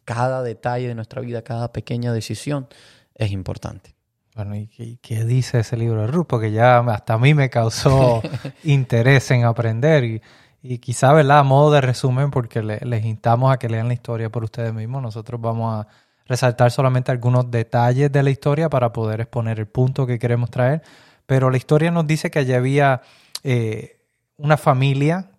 cada 0.05 0.41
detalle 0.43 0.87
de 0.87 0.95
nuestra 0.95 1.21
vida, 1.21 1.41
cada 1.43 1.71
pequeña 1.73 2.11
decisión 2.13 2.67
es 3.15 3.31
importante. 3.31 3.95
Bueno, 4.35 4.55
¿y 4.55 4.67
qué, 4.67 4.97
qué 5.01 5.23
dice 5.25 5.59
ese 5.59 5.77
libro 5.77 6.01
de 6.01 6.07
Ruth? 6.07 6.25
Porque 6.27 6.51
ya 6.51 6.79
hasta 6.79 7.13
a 7.13 7.17
mí 7.19 7.33
me 7.33 7.49
causó 7.49 8.21
interés 8.63 9.29
en 9.31 9.45
aprender 9.45 10.03
y, 10.03 10.21
y 10.63 10.79
quizá, 10.79 11.13
¿verdad? 11.13 11.39
A 11.39 11.43
modo 11.43 11.71
de 11.71 11.81
resumen, 11.81 12.31
porque 12.31 12.63
le- 12.63 12.79
les 12.79 13.05
instamos 13.05 13.53
a 13.53 13.57
que 13.57 13.69
lean 13.69 13.87
la 13.87 13.93
historia 13.93 14.29
por 14.31 14.43
ustedes 14.43 14.73
mismos. 14.73 15.01
Nosotros 15.03 15.39
vamos 15.39 15.75
a 15.85 15.87
resaltar 16.25 16.71
solamente 16.71 17.11
algunos 17.11 17.51
detalles 17.51 18.11
de 18.11 18.23
la 18.23 18.29
historia 18.31 18.69
para 18.69 18.91
poder 18.93 19.21
exponer 19.21 19.59
el 19.59 19.67
punto 19.67 20.07
que 20.07 20.17
queremos 20.17 20.49
traer. 20.49 20.81
Pero 21.27 21.49
la 21.51 21.57
historia 21.57 21.91
nos 21.91 22.07
dice 22.07 22.31
que 22.31 22.39
allí 22.39 22.53
había 22.53 23.01
eh, 23.43 23.99
una 24.37 24.57
familia 24.57 25.29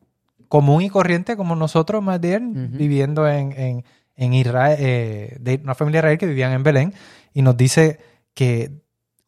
común 0.49 0.83
y 0.83 0.89
corriente 0.91 1.37
como 1.37 1.57
nosotros, 1.57 2.01
más 2.03 2.21
bien, 2.21 2.77
viviendo 2.79 3.27
en, 3.29 3.53
en, 3.59 3.85
en 4.17 4.33
Israel, 4.35 4.77
eh, 4.81 5.37
de 5.41 5.61
una 5.63 5.75
familia 5.75 6.01
de 6.01 6.07
Israel 6.07 6.19
que 6.19 6.27
vivían 6.27 6.53
en 6.53 6.63
Belén, 6.63 6.95
y 7.33 7.43
nos 7.43 7.57
dice 7.57 7.99
que 8.35 8.71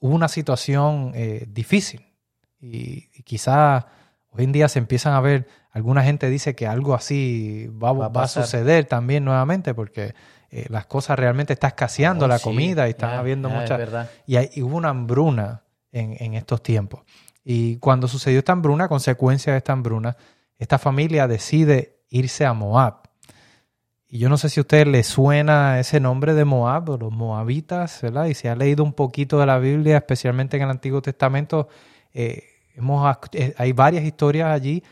hubo 0.01 0.15
una 0.15 0.29
situación 0.29 1.13
eh, 1.15 1.47
difícil 1.49 2.03
Y, 2.61 3.09
y 3.15 3.23
quizá 3.23 3.87
hoy 4.31 4.45
en 4.45 4.53
día 4.53 4.69
se 4.69 4.79
empiezan 4.79 5.15
a 5.15 5.21
ver, 5.21 5.47
alguna 5.73 6.03
gente 6.03 6.29
dice 6.31 6.55
que 6.55 6.67
algo 6.67 6.95
así 6.95 7.69
va, 7.69 7.93
Va 7.93 7.97
a 7.97 7.99
va 8.01 8.07
a 8.07 8.13
pasar. 8.13 8.45
suceder 8.45 8.85
también 8.87 9.25
nuevamente 9.25 9.75
porque 9.75 10.15
eh, 10.51 10.67
las 10.69 10.87
cosas 10.87 11.19
realmente 11.19 11.53
está 11.53 11.69
escaseando 11.69 12.25
Oh, 12.25 12.29
la 12.29 12.39
sí, 12.39 12.45
comida 12.45 12.87
y 12.87 12.91
están 12.91 13.11
habiendo 13.19 13.49
muchas... 13.51 13.79
verdad. 13.79 14.11
Y, 14.27 14.37
hay- 14.37 14.51
y 14.55 14.63
hubo 14.63 14.77
una 14.77 14.89
hambruna 14.91 15.63
en, 15.93 16.17
en 16.21 16.35
estos 16.35 16.63
tiempos. 16.63 17.01
Y 17.45 17.77
cuando 17.79 18.09
sucedió 18.09 18.39
esta 18.39 18.53
hambruna, 18.53 18.89
consecuencia 18.89 19.53
de 19.53 19.59
esta 19.59 19.73
hambruna, 19.73 20.17
esta 20.59 20.79
familia 20.79 21.27
decide 21.29 21.99
irse 22.09 22.45
a 22.47 22.53
Moab. 22.55 23.06
Y 24.09 24.19
yo 24.19 24.29
no 24.29 24.39
sé 24.39 24.49
si 24.49 24.61
a 24.61 24.63
usted 24.63 24.87
le 24.87 25.03
suena 25.03 25.81
ese 25.81 25.99
nombre 25.99 26.35
de 26.35 26.45
Moab 26.45 26.91
o 26.91 26.97
los 26.97 27.13
moabitas, 27.13 28.01
¿verdad? 28.03 28.27
Y 28.27 28.35
si 28.35 28.47
ha 28.49 28.55
leído 28.55 28.85
un 28.85 28.93
poquito 28.93 29.39
de 29.41 29.47
la 29.47 29.59
Biblia, 29.59 29.97
especialmente 29.97 30.57
en 30.57 30.63
el 30.63 30.71
Antiguo 30.71 31.03
Testamento, 31.03 31.69
eh, 32.15 32.45
hemos, 32.77 33.17
eh, 33.33 33.53
hay 33.59 33.73
varias 33.73 34.05
historias 34.05 34.51
allí 34.51 34.83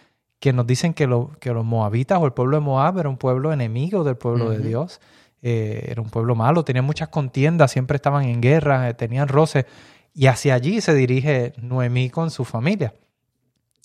que 0.40 0.52
nos 0.52 0.66
dicen 0.66 0.94
que, 0.94 1.06
lo- 1.06 1.30
que 1.40 1.52
los 1.52 1.64
moabitas 1.64 2.18
o 2.20 2.26
el 2.26 2.32
pueblo 2.32 2.56
de 2.56 2.60
Moab 2.64 2.98
era 2.98 3.08
un 3.08 3.16
pueblo 3.16 3.52
enemigo 3.52 4.02
del 4.04 4.16
pueblo 4.16 4.50
de. 4.50 4.58
Dios. 4.58 5.00
Eh, 5.42 5.86
era 5.90 6.00
un 6.02 6.08
pueblo 6.10 6.34
malo, 6.34 6.64
tenía 6.64 6.82
muchas 6.82 7.08
contiendas, 7.08 7.70
siempre 7.70 7.96
estaban 7.96 8.24
en 8.24 8.40
guerra, 8.40 8.92
tenían 8.94 9.28
roces. 9.28 9.66
Y 10.12 10.26
hacia 10.26 10.54
allí 10.54 10.80
se 10.80 10.92
dirige 10.94 11.52
Noemí 11.58 12.10
con 12.10 12.30
su 12.30 12.44
familia. 12.44 12.94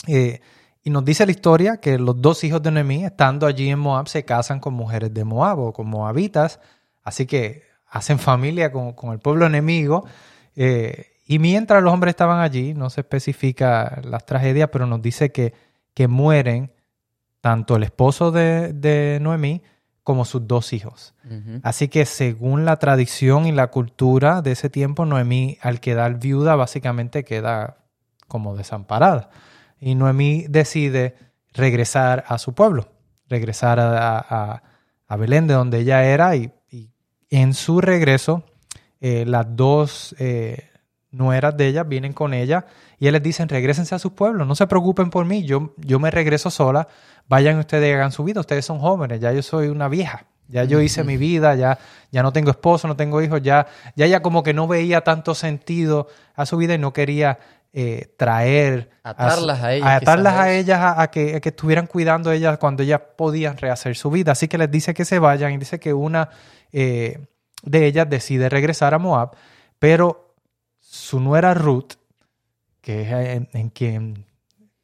Eh, 0.07 0.39
y 0.83 0.89
nos 0.89 1.03
dice 1.03 1.25
la 1.25 1.31
historia 1.31 1.77
que 1.77 1.99
los 1.99 2.21
dos 2.21 2.43
hijos 2.43 2.61
de 2.61 2.71
Noemí, 2.71 3.03
estando 3.03 3.45
allí 3.45 3.69
en 3.69 3.79
Moab, 3.79 4.07
se 4.07 4.23
casan 4.23 4.59
con 4.59 4.73
mujeres 4.73 5.13
de 5.13 5.25
Moab 5.25 5.59
o 5.59 5.73
con 5.73 5.87
moabitas. 5.87 6.59
Así 7.03 7.25
que 7.25 7.63
hacen 7.87 8.19
familia 8.19 8.71
con, 8.71 8.93
con 8.93 9.11
el 9.11 9.19
pueblo 9.19 9.45
enemigo. 9.45 10.05
Eh, 10.55 11.07
y 11.27 11.37
mientras 11.39 11.83
los 11.83 11.93
hombres 11.93 12.13
estaban 12.13 12.39
allí, 12.39 12.73
no 12.73 12.89
se 12.89 13.01
especifica 13.01 14.01
las 14.03 14.25
tragedias, 14.25 14.69
pero 14.71 14.85
nos 14.85 15.01
dice 15.01 15.31
que, 15.31 15.53
que 15.93 16.07
mueren 16.07 16.71
tanto 17.41 17.75
el 17.75 17.83
esposo 17.83 18.31
de, 18.31 18.73
de 18.73 19.19
Noemí 19.21 19.61
como 20.03 20.25
sus 20.25 20.47
dos 20.47 20.73
hijos. 20.73 21.13
Así 21.61 21.87
que 21.87 22.05
según 22.05 22.65
la 22.65 22.77
tradición 22.77 23.45
y 23.45 23.51
la 23.51 23.67
cultura 23.67 24.41
de 24.41 24.53
ese 24.53 24.69
tiempo, 24.69 25.05
Noemí 25.05 25.59
al 25.61 25.79
quedar 25.79 26.19
viuda 26.19 26.55
básicamente 26.55 27.23
queda 27.23 27.77
como 28.27 28.55
desamparada. 28.55 29.29
Y 29.79 29.95
Noemí 29.95 30.45
decide 30.49 31.15
regresar 31.53 32.23
a 32.27 32.37
su 32.37 32.53
pueblo, 32.53 32.89
regresar 33.27 33.79
a, 33.79 34.17
a- 34.19 34.63
a 35.07 35.15
Belén 35.17 35.47
de 35.47 35.55
donde 35.55 35.79
ella 35.79 36.03
era 36.05 36.35
y, 36.35 36.51
y 36.69 36.91
en 37.31 37.53
su 37.55 37.81
regreso 37.81 38.43
eh, 39.01 39.23
las 39.25 39.47
dos 39.55 40.15
eh, 40.19 40.69
nueras 41.11 41.57
de 41.57 41.67
ella 41.67 41.83
vienen 41.83 42.13
con 42.13 42.33
ella 42.35 42.65
y 42.99 43.05
ellas 43.05 43.13
les 43.13 43.23
dicen 43.23 43.49
regresense 43.49 43.95
a 43.95 43.99
su 43.99 44.13
pueblo, 44.13 44.45
no 44.45 44.53
se 44.55 44.67
preocupen 44.67 45.09
por 45.09 45.25
mí, 45.25 45.43
yo, 45.45 45.73
yo 45.77 45.99
me 45.99 46.11
regreso 46.11 46.51
sola, 46.51 46.87
vayan 47.27 47.57
ustedes 47.57 47.89
y 47.89 47.93
hagan 47.93 48.11
su 48.11 48.23
vida, 48.23 48.41
ustedes 48.41 48.65
son 48.65 48.77
jóvenes, 48.79 49.19
ya 49.19 49.31
yo 49.33 49.41
soy 49.41 49.69
una 49.69 49.87
vieja, 49.87 50.25
ya 50.47 50.63
yo 50.65 50.81
hice 50.81 51.03
mi 51.03 51.17
vida, 51.17 51.55
ya, 51.55 51.79
ya 52.11 52.21
no 52.21 52.31
tengo 52.33 52.51
esposo, 52.51 52.87
no 52.87 52.95
tengo 52.95 53.21
hijos, 53.21 53.41
ya, 53.41 53.65
ya 53.95 54.05
ella 54.05 54.21
como 54.21 54.43
que 54.43 54.53
no 54.53 54.67
veía 54.67 55.01
tanto 55.01 55.33
sentido 55.33 56.07
a 56.35 56.45
su 56.45 56.57
vida 56.57 56.73
y 56.75 56.77
no 56.77 56.91
quería 56.93 57.39
eh, 57.71 58.13
traer 58.17 58.89
Atarlas 59.03 59.61
a 59.61 59.73
ellas, 59.73 60.01
atarlas 60.01 60.33
quizás 60.33 60.45
a 60.45 60.53
ellas 60.53 60.79
a, 60.79 61.01
a 61.01 61.11
que, 61.11 61.35
a 61.35 61.39
que 61.39 61.49
estuvieran 61.49 61.87
cuidando 61.87 62.31
ellas 62.31 62.57
cuando 62.57 62.83
ellas 62.83 63.01
podían 63.15 63.57
rehacer 63.57 63.95
su 63.95 64.09
vida. 64.09 64.31
Así 64.31 64.47
que 64.47 64.57
les 64.57 64.71
dice 64.71 64.93
que 64.93 65.05
se 65.05 65.19
vayan 65.19 65.53
y 65.53 65.57
dice 65.57 65.79
que 65.79 65.93
una 65.93 66.29
eh, 66.71 67.27
de 67.63 67.85
ellas 67.85 68.09
decide 68.09 68.49
regresar 68.49 68.93
a 68.93 68.99
Moab, 68.99 69.35
pero 69.77 70.33
su 70.79 71.19
nuera 71.19 71.53
Ruth, 71.53 71.93
que 72.81 73.01
es 73.03 73.11
en, 73.11 73.49
en 73.53 73.69
quien 73.69 74.25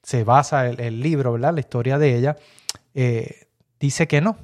se 0.03 0.23
basa 0.23 0.67
el, 0.67 0.79
el 0.79 1.01
libro, 1.01 1.33
¿verdad? 1.33 1.53
La 1.53 1.59
historia 1.61 1.97
de 1.97 2.15
ella, 2.15 2.35
eh, 2.93 3.47
dice 3.79 4.07
que 4.07 4.21
no. 4.21 4.37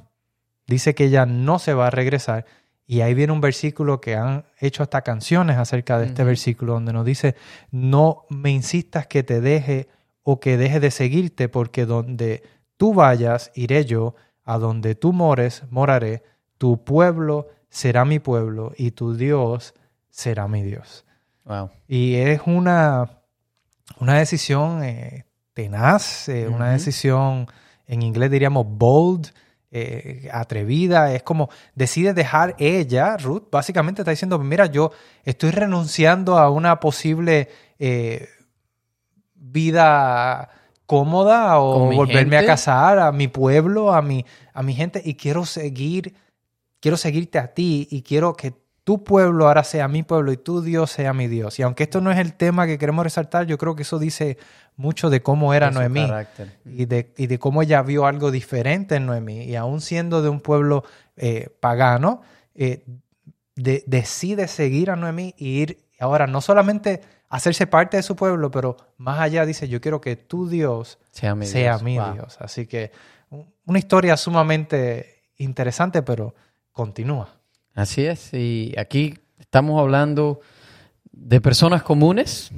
Dice 0.66 0.94
que 0.94 1.04
ella 1.04 1.26
no 1.26 1.58
se 1.58 1.74
va 1.74 1.88
a 1.88 1.90
regresar. 1.90 2.44
Y 2.92 3.00
ahí 3.00 3.14
viene 3.14 3.32
un 3.32 3.40
versículo 3.40 4.02
que 4.02 4.16
han 4.16 4.44
hecho 4.60 4.82
hasta 4.82 5.00
canciones 5.00 5.56
acerca 5.56 5.98
de 5.98 6.04
este 6.04 6.24
versículo, 6.24 6.74
donde 6.74 6.92
nos 6.92 7.06
dice, 7.06 7.36
no 7.70 8.26
me 8.28 8.50
insistas 8.50 9.06
que 9.06 9.22
te 9.22 9.40
deje 9.40 9.88
o 10.22 10.40
que 10.40 10.58
deje 10.58 10.78
de 10.78 10.90
seguirte, 10.90 11.48
porque 11.48 11.86
donde 11.86 12.42
tú 12.76 12.92
vayas, 12.92 13.50
iré 13.54 13.86
yo, 13.86 14.14
a 14.44 14.58
donde 14.58 14.94
tú 14.94 15.14
mores, 15.14 15.62
moraré, 15.70 16.22
tu 16.58 16.84
pueblo 16.84 17.48
será 17.70 18.04
mi 18.04 18.18
pueblo 18.18 18.74
y 18.76 18.90
tu 18.90 19.14
Dios 19.16 19.72
será 20.10 20.46
mi 20.46 20.62
Dios. 20.62 21.06
Wow. 21.46 21.70
Y 21.88 22.16
es 22.16 22.42
una, 22.44 23.22
una 24.00 24.18
decisión 24.18 24.84
eh, 24.84 25.24
tenaz, 25.54 26.28
eh, 26.28 26.46
una 26.46 26.72
decisión, 26.72 27.46
en 27.86 28.02
inglés 28.02 28.30
diríamos 28.30 28.66
bold, 28.68 29.32
eh, 29.74 30.28
atrevida. 30.30 31.14
Es 31.14 31.22
como 31.22 31.48
decide 31.74 32.12
dejar 32.12 32.54
ella, 32.58 33.16
Ruth, 33.16 33.44
básicamente 33.50 34.02
está 34.02 34.10
diciendo, 34.10 34.38
mira, 34.38 34.66
yo 34.66 34.92
estoy 35.24 35.50
renunciando 35.50 36.36
a 36.36 36.50
una 36.50 36.78
posible 36.78 37.48
eh, 37.78 38.28
vida 39.34 40.50
cómoda 40.84 41.58
o 41.58 41.90
volverme 41.90 42.36
a 42.36 42.44
casar 42.44 42.98
a 42.98 43.12
mi 43.12 43.28
pueblo, 43.28 43.94
a 43.94 44.02
mi, 44.02 44.26
a 44.52 44.62
mi 44.62 44.74
gente 44.74 45.00
y 45.02 45.14
quiero 45.14 45.46
seguir, 45.46 46.14
quiero 46.78 46.98
seguirte 46.98 47.38
a 47.38 47.54
ti 47.54 47.88
y 47.90 48.02
quiero 48.02 48.34
que 48.34 48.61
tu 48.84 49.04
pueblo 49.04 49.46
ahora 49.46 49.62
sea 49.64 49.86
mi 49.88 50.02
pueblo 50.02 50.32
y 50.32 50.36
tu 50.36 50.60
Dios 50.62 50.90
sea 50.90 51.12
mi 51.12 51.28
Dios. 51.28 51.58
Y 51.58 51.62
aunque 51.62 51.84
esto 51.84 52.00
no 52.00 52.10
es 52.10 52.18
el 52.18 52.34
tema 52.34 52.66
que 52.66 52.78
queremos 52.78 53.04
resaltar, 53.04 53.46
yo 53.46 53.56
creo 53.58 53.76
que 53.76 53.82
eso 53.82 53.98
dice 53.98 54.38
mucho 54.76 55.08
de 55.10 55.22
cómo 55.22 55.54
era 55.54 55.68
De 55.68 55.74
Noemí 55.74 56.00
y 56.64 56.86
de, 56.86 57.12
y 57.16 57.26
de 57.28 57.38
cómo 57.38 57.62
ella 57.62 57.82
vio 57.82 58.06
algo 58.06 58.30
diferente 58.30 58.96
en 58.96 59.06
Noemí. 59.06 59.44
Y 59.44 59.54
aún 59.56 59.80
siendo 59.80 60.20
de 60.22 60.28
un 60.30 60.40
pueblo 60.40 60.82
eh, 61.16 61.48
pagano, 61.60 62.22
eh, 62.54 62.84
de- 63.54 63.84
decide 63.86 64.48
seguir 64.48 64.90
a 64.90 64.96
Noemí 64.96 65.34
y 65.36 65.60
ir 65.60 65.84
ahora 66.00 66.26
no 66.26 66.40
solamente 66.40 67.02
hacerse 67.28 67.66
parte 67.66 67.96
de 67.98 68.02
su 68.02 68.16
pueblo, 68.16 68.50
pero 68.50 68.76
más 68.96 69.20
allá 69.20 69.46
dice, 69.46 69.68
yo 69.68 69.80
quiero 69.80 70.00
que 70.00 70.16
tu 70.16 70.48
Dios 70.48 70.98
Sea 71.12 71.34
mi 71.34 71.46
sea 71.46 71.72
Dios. 71.74 71.82
mi 71.82 71.98
Wow. 71.98 72.12
Dios. 72.14 72.36
Así 72.40 72.66
que 72.66 72.90
un- 73.30 73.54
una 73.64 73.78
historia 73.78 74.16
sumamente 74.16 75.22
interesante, 75.36 76.02
pero 76.02 76.34
continúa. 76.72 77.38
Así 77.74 78.04
es. 78.04 78.32
Y 78.34 78.74
aquí 78.78 79.14
estamos 79.38 79.80
hablando 79.80 80.40
de 81.10 81.40
personas 81.40 81.82
comunes, 81.82 82.50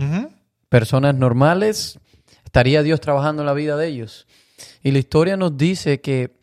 personas 0.68 1.14
normales. 1.14 1.98
Estaría 2.44 2.82
Dios 2.82 3.00
trabajando 3.00 3.42
en 3.42 3.46
la 3.46 3.54
vida 3.54 3.76
de 3.76 3.88
ellos. 3.88 4.26
Y 4.82 4.92
la 4.92 4.98
historia 4.98 5.36
nos 5.36 5.56
dice 5.56 6.00
que 6.00 6.36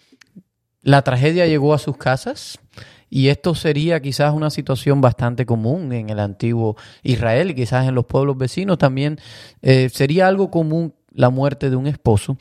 la 0.81 1.01
tragedia 1.03 1.45
llegó 1.47 1.73
a 1.73 1.77
sus 1.77 1.97
casas 1.97 2.59
y 3.09 3.27
esto 3.27 3.55
sería 3.55 4.01
quizás 4.01 4.33
una 4.33 4.49
situación 4.49 5.01
bastante 5.01 5.45
común 5.45 5.91
en 5.91 6.09
el 6.09 6.19
antiguo 6.19 6.77
Israel 7.03 7.51
y 7.51 7.55
quizás 7.55 7.87
en 7.87 7.93
los 7.93 8.05
pueblos 8.05 8.37
vecinos 8.37 8.77
también. 8.77 9.19
eh, 9.61 9.89
sería 9.89 10.27
algo 10.27 10.49
común 10.49 10.95
la 11.13 11.29
muerte 11.29 11.69
de 11.69 11.75
un 11.75 11.87
esposo 11.87 12.37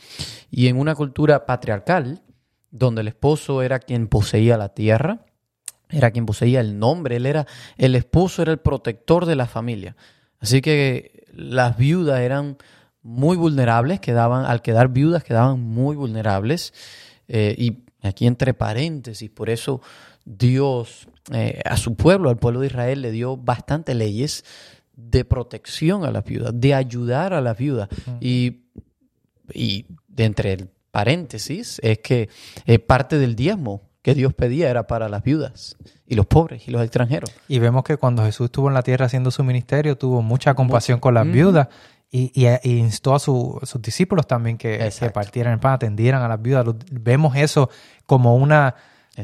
y 0.50 0.68
en 0.68 0.78
una 0.78 0.94
cultura 0.94 1.44
patriarcal 1.44 2.22
donde 2.70 3.00
el 3.00 3.08
esposo 3.08 3.62
era 3.62 3.80
quien 3.80 4.06
poseía 4.06 4.56
la 4.56 4.68
tierra, 4.68 5.24
era 5.90 6.10
quien 6.10 6.26
poseía 6.26 6.60
el 6.60 6.78
nombre, 6.78 7.16
él 7.16 7.26
era 7.26 7.46
el 7.76 7.94
esposo 7.94 8.42
era 8.42 8.52
el 8.52 8.58
protector 8.58 9.26
de 9.26 9.36
la 9.36 9.46
familia. 9.46 9.96
Así 10.38 10.60
que 10.60 11.24
las 11.32 11.76
viudas 11.76 12.20
eran 12.20 12.56
muy 13.02 13.36
vulnerables, 13.36 14.00
quedaban 14.00 14.44
al 14.44 14.62
quedar 14.62 14.88
viudas 14.88 15.24
quedaban 15.24 15.60
muy 15.60 15.96
vulnerables 15.96 16.74
eh, 17.28 17.54
y 17.56 17.84
aquí 18.02 18.26
entre 18.26 18.54
paréntesis, 18.54 19.30
por 19.30 19.50
eso 19.50 19.80
Dios 20.24 21.08
eh, 21.32 21.60
a 21.64 21.76
su 21.76 21.94
pueblo, 21.94 22.30
al 22.30 22.38
pueblo 22.38 22.60
de 22.60 22.66
Israel, 22.66 23.02
le 23.02 23.10
dio 23.10 23.36
bastantes 23.36 23.94
leyes 23.94 24.44
de 24.96 25.24
protección 25.24 26.04
a 26.04 26.10
las 26.10 26.24
viudas, 26.24 26.52
de 26.54 26.74
ayudar 26.74 27.32
a 27.32 27.40
las 27.40 27.56
viudas. 27.56 27.88
Y, 28.20 28.64
y 29.52 29.86
de 30.08 30.24
entre 30.24 30.52
el 30.52 30.70
paréntesis 30.90 31.80
es 31.82 31.98
que 31.98 32.28
eh, 32.66 32.78
parte 32.78 33.18
del 33.18 33.36
diezmo 33.36 33.89
que 34.02 34.14
Dios 34.14 34.32
pedía 34.34 34.70
era 34.70 34.86
para 34.86 35.08
las 35.08 35.22
viudas 35.22 35.76
y 36.06 36.14
los 36.14 36.26
pobres 36.26 36.66
y 36.66 36.70
los 36.70 36.82
extranjeros. 36.82 37.30
Y 37.48 37.58
vemos 37.58 37.84
que 37.84 37.96
cuando 37.98 38.24
Jesús 38.24 38.46
estuvo 38.46 38.68
en 38.68 38.74
la 38.74 38.82
tierra 38.82 39.06
haciendo 39.06 39.30
su 39.30 39.44
ministerio, 39.44 39.96
tuvo 39.98 40.22
mucha 40.22 40.54
compasión 40.54 41.00
con 41.00 41.14
las 41.14 41.24
Ujú. 41.24 41.32
viudas 41.34 41.68
y, 42.10 42.32
y- 42.34 42.48
y 42.62 42.78
instó 42.78 43.14
a, 43.14 43.18
su- 43.20 43.58
a 43.62 43.66
sus 43.66 43.80
discípulos 43.82 44.26
también 44.26 44.56
que, 44.58 44.90
que 44.98 45.10
partieran 45.10 45.52
el 45.52 45.60
pan, 45.60 45.74
atendieran 45.74 46.22
a 46.22 46.28
las 46.28 46.40
viudas. 46.40 46.66
Vemos 46.90 47.36
eso 47.36 47.68
como 48.06 48.34
una, 48.36 48.74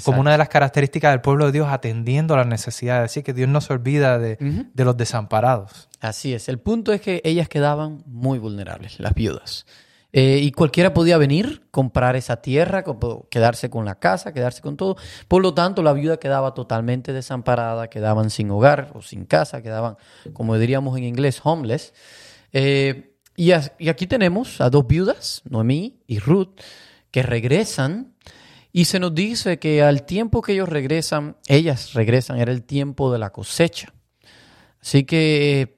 como 0.05 0.21
una 0.21 0.33
de 0.33 0.39
las 0.39 0.49
características 0.51 1.11
del 1.13 1.21
pueblo 1.23 1.47
de 1.47 1.53
Dios, 1.53 1.69
atendiendo 1.71 2.35
a 2.35 2.37
las 2.37 2.47
necesidades. 2.47 3.11
Así 3.11 3.23
que 3.23 3.33
Dios 3.33 3.49
no 3.49 3.61
se 3.63 3.73
olvida 3.73 4.19
de 4.19 4.37
los 4.77 4.97
desamparados. 4.97 5.89
Así 6.01 6.35
es. 6.35 6.49
El 6.49 6.59
punto 6.61 6.93
es 6.93 7.01
que 7.01 7.23
ellas 7.25 7.49
quedaban 7.49 8.03
muy 8.07 8.39
vulnerables, 8.39 9.01
las 9.01 9.15
viudas. 9.15 9.67
Eh, 10.13 10.41
y 10.43 10.53
cualquiera 10.53 10.95
podía 10.95 11.19
venir, 11.19 11.67
comprar 11.71 12.17
esa 12.17 12.41
tierra, 12.41 12.85
quedarse 13.29 13.69
con 13.69 13.85
la 13.85 13.99
casa, 13.99 14.33
quedarse 14.33 14.63
con 14.63 14.77
todo. 14.77 14.97
Por 15.29 15.43
lo 15.43 15.53
tanto, 15.53 15.83
la 15.83 15.93
viuda 15.93 16.19
quedaba 16.19 16.55
totalmente 16.55 17.13
desamparada, 17.13 17.91
quedaban 17.91 18.31
sin 18.31 18.51
hogar 18.51 18.93
o 18.95 19.03
sin 19.03 19.27
casa, 19.27 19.63
quedaban, 19.63 19.97
como 20.33 20.57
diríamos 20.59 20.97
en 20.97 21.05
inglés, 21.05 21.41
homeless. 21.43 21.93
Eh, 22.53 23.17
y, 23.37 23.51
y 23.79 23.89
aquí 23.89 24.07
tenemos 24.07 24.61
a 24.61 24.71
dos 24.71 24.87
viudas, 24.87 25.43
Noemí 25.45 26.01
y 26.07 26.19
Ruth, 26.19 26.61
que 27.11 27.23
regresan 27.23 28.15
y 28.73 28.85
se 28.85 29.01
nos 29.01 29.15
dice 29.15 29.59
que 29.59 29.83
al 29.83 30.05
tiempo 30.05 30.43
que 30.43 30.53
ellos 30.53 30.69
regresan, 30.69 31.37
ellas 31.47 31.95
regresan, 31.95 32.39
era 32.39 32.53
el 32.53 32.63
tiempo 32.63 33.11
de 33.11 33.19
la 33.19 33.31
cosecha. 33.31 33.95
Así 34.83 35.05
que 35.05 35.76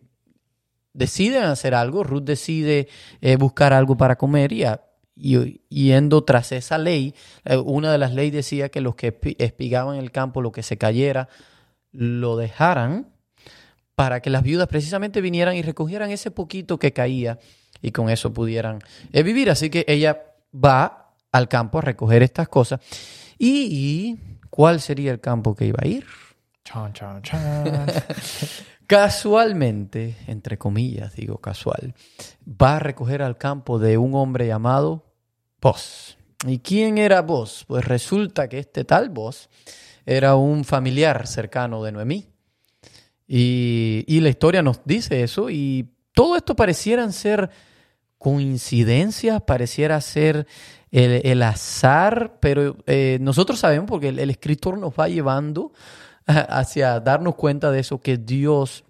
deciden 0.99 1.45
hacer 1.45 1.75
algo, 1.75 2.05
Ruth 2.05 2.25
decide 2.25 2.89
eh, 3.21 3.37
buscar 3.37 3.73
algo 3.73 3.97
para 3.97 4.17
comer 4.17 4.53
y, 4.53 4.65
a- 4.65 4.83
y- 5.17 5.61
yendo 5.69 6.25
tras 6.25 6.53
esa 6.53 6.77
ley, 6.79 7.15
eh, 7.45 7.57
una 7.57 7.91
de 7.93 7.99
las 7.99 8.13
leyes 8.13 8.33
decía 8.35 8.69
que 8.69 8.81
los 8.81 8.95
que 8.97 9.19
espi- 9.19 9.37
espigaban 9.39 9.97
el 9.97 10.11
campo, 10.11 10.43
lo 10.43 10.53
que 10.53 10.63
se 10.63 10.77
cayera, 10.77 11.29
lo 11.93 12.37
dejaran 12.37 13.09
para 13.95 14.21
que 14.21 14.31
las 14.31 14.43
viudas 14.43 14.69
precisamente 14.69 15.21
vinieran 15.21 15.57
y 15.57 15.63
recogieran 15.63 16.11
ese 16.11 16.31
poquito 16.31 16.79
que 16.79 16.93
caía 16.93 17.39
y 17.83 17.91
con 17.93 18.11
eso 18.11 18.33
pudieran 18.33 18.81
eh, 19.13 19.23
vivir. 19.23 19.51
Así 19.51 19.71
que 19.71 19.85
ella 19.89 20.23
va 20.55 21.15
al 21.33 21.49
campo 21.49 21.79
a 21.79 21.83
recoger 21.83 22.23
estas 22.23 22.49
cosas. 22.49 22.81
¿Y 23.39 24.17
cuál 24.51 24.81
sería 24.81 25.11
el 25.13 25.21
campo 25.21 25.55
que 25.55 25.67
iba 25.67 25.79
a 25.83 25.87
ir? 25.87 26.05
Chan, 26.65 26.93
chan, 26.93 27.23
chan. 27.23 27.87
Casualmente, 28.89 30.17
entre 30.29 30.57
comillas, 30.57 31.15
digo 31.15 31.37
casual, 31.43 31.95
va 32.49 32.77
a 32.77 32.79
recoger 32.79 33.21
al 33.21 33.37
campo 33.37 33.79
de 33.79 33.99
un 33.99 34.15
hombre 34.15 34.47
llamado 34.47 35.05
Vos. 35.61 36.17
¿Y 36.47 36.61
quién 36.61 36.97
era 36.97 37.21
Vos? 37.21 37.67
Pues 37.69 37.85
resulta 37.85 38.49
que 38.49 38.59
este 38.59 38.87
tal 38.87 39.11
Vos 39.11 39.51
era 40.07 40.37
un 40.37 40.65
familiar 40.65 41.27
cercano 41.27 41.85
de 41.85 41.93
Noemí. 41.93 42.29
Y, 43.27 44.05
y 44.07 44.21
la 44.21 44.31
historia 44.31 44.63
nos 44.63 44.81
dice 44.87 45.23
eso 45.23 45.51
y 45.51 45.91
todo 46.15 46.35
esto 46.35 46.57
parecieran 46.57 47.13
ser 47.13 47.51
coincidencias, 48.17 49.43
pareciera 49.43 50.01
ser 50.01 50.47
el, 50.91 51.21
el 51.27 51.43
azar, 51.43 52.39
pero 52.41 52.79
eh, 52.87 53.19
nosotros 53.21 53.59
sabemos 53.59 53.87
porque 53.87 54.09
el 54.09 54.31
escritor 54.31 54.79
nos 54.79 54.95
va 54.95 55.11
llevando 55.11 55.73
hacia 56.49 57.01
darnos 57.01 57.35
cuenta 57.35 57.71
de 57.71 57.81
eso, 57.81 58.01
que 58.01 58.17
Dios 58.19 58.85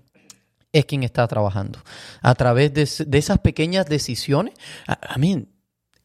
es 0.72 0.84
quien 0.84 1.02
está 1.02 1.26
trabajando. 1.26 1.78
A 2.20 2.34
través 2.34 2.74
de, 2.74 2.88
de 3.06 3.18
esas 3.18 3.38
pequeñas 3.38 3.86
decisiones, 3.86 4.54
a, 4.86 5.14
a 5.14 5.18
mí, 5.18 5.48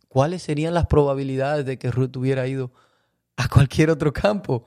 ¿cuáles 0.08 0.44
serían 0.44 0.74
las 0.74 0.86
probabilidades 0.88 1.66
de 1.66 1.78
que 1.78 1.92
Ruth 1.92 2.16
hubiera 2.18 2.48
ido 2.48 2.72
a 3.36 3.48
cualquier 3.50 3.90
otro 3.90 4.14
campo? 4.14 4.66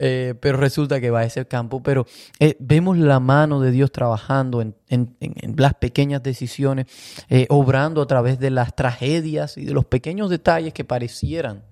Eh, 0.00 0.34
pero 0.40 0.58
resulta 0.58 1.00
que 1.00 1.10
va 1.10 1.20
a 1.20 1.24
ese 1.24 1.46
campo. 1.48 1.82
Pero 1.82 2.06
eh, 2.38 2.56
vemos 2.60 2.96
la 2.98 3.18
mano 3.18 3.60
de 3.60 3.72
Dios 3.72 3.90
trabajando 3.90 4.62
en, 4.62 4.76
en- 4.88 5.16
en- 5.18 5.34
en 5.40 5.54
las 5.56 5.74
pequeñas 5.74 6.22
decisiones, 6.22 6.86
eh, 7.28 7.46
obrando 7.48 8.00
a 8.00 8.06
través 8.06 8.38
de 8.38 8.50
las 8.50 8.76
tragedias 8.76 9.56
y 9.58 9.64
de 9.64 9.72
los 9.74 9.86
pequeños 9.86 10.30
detalles 10.30 10.72
que 10.72 10.84
parecieran 10.84 11.64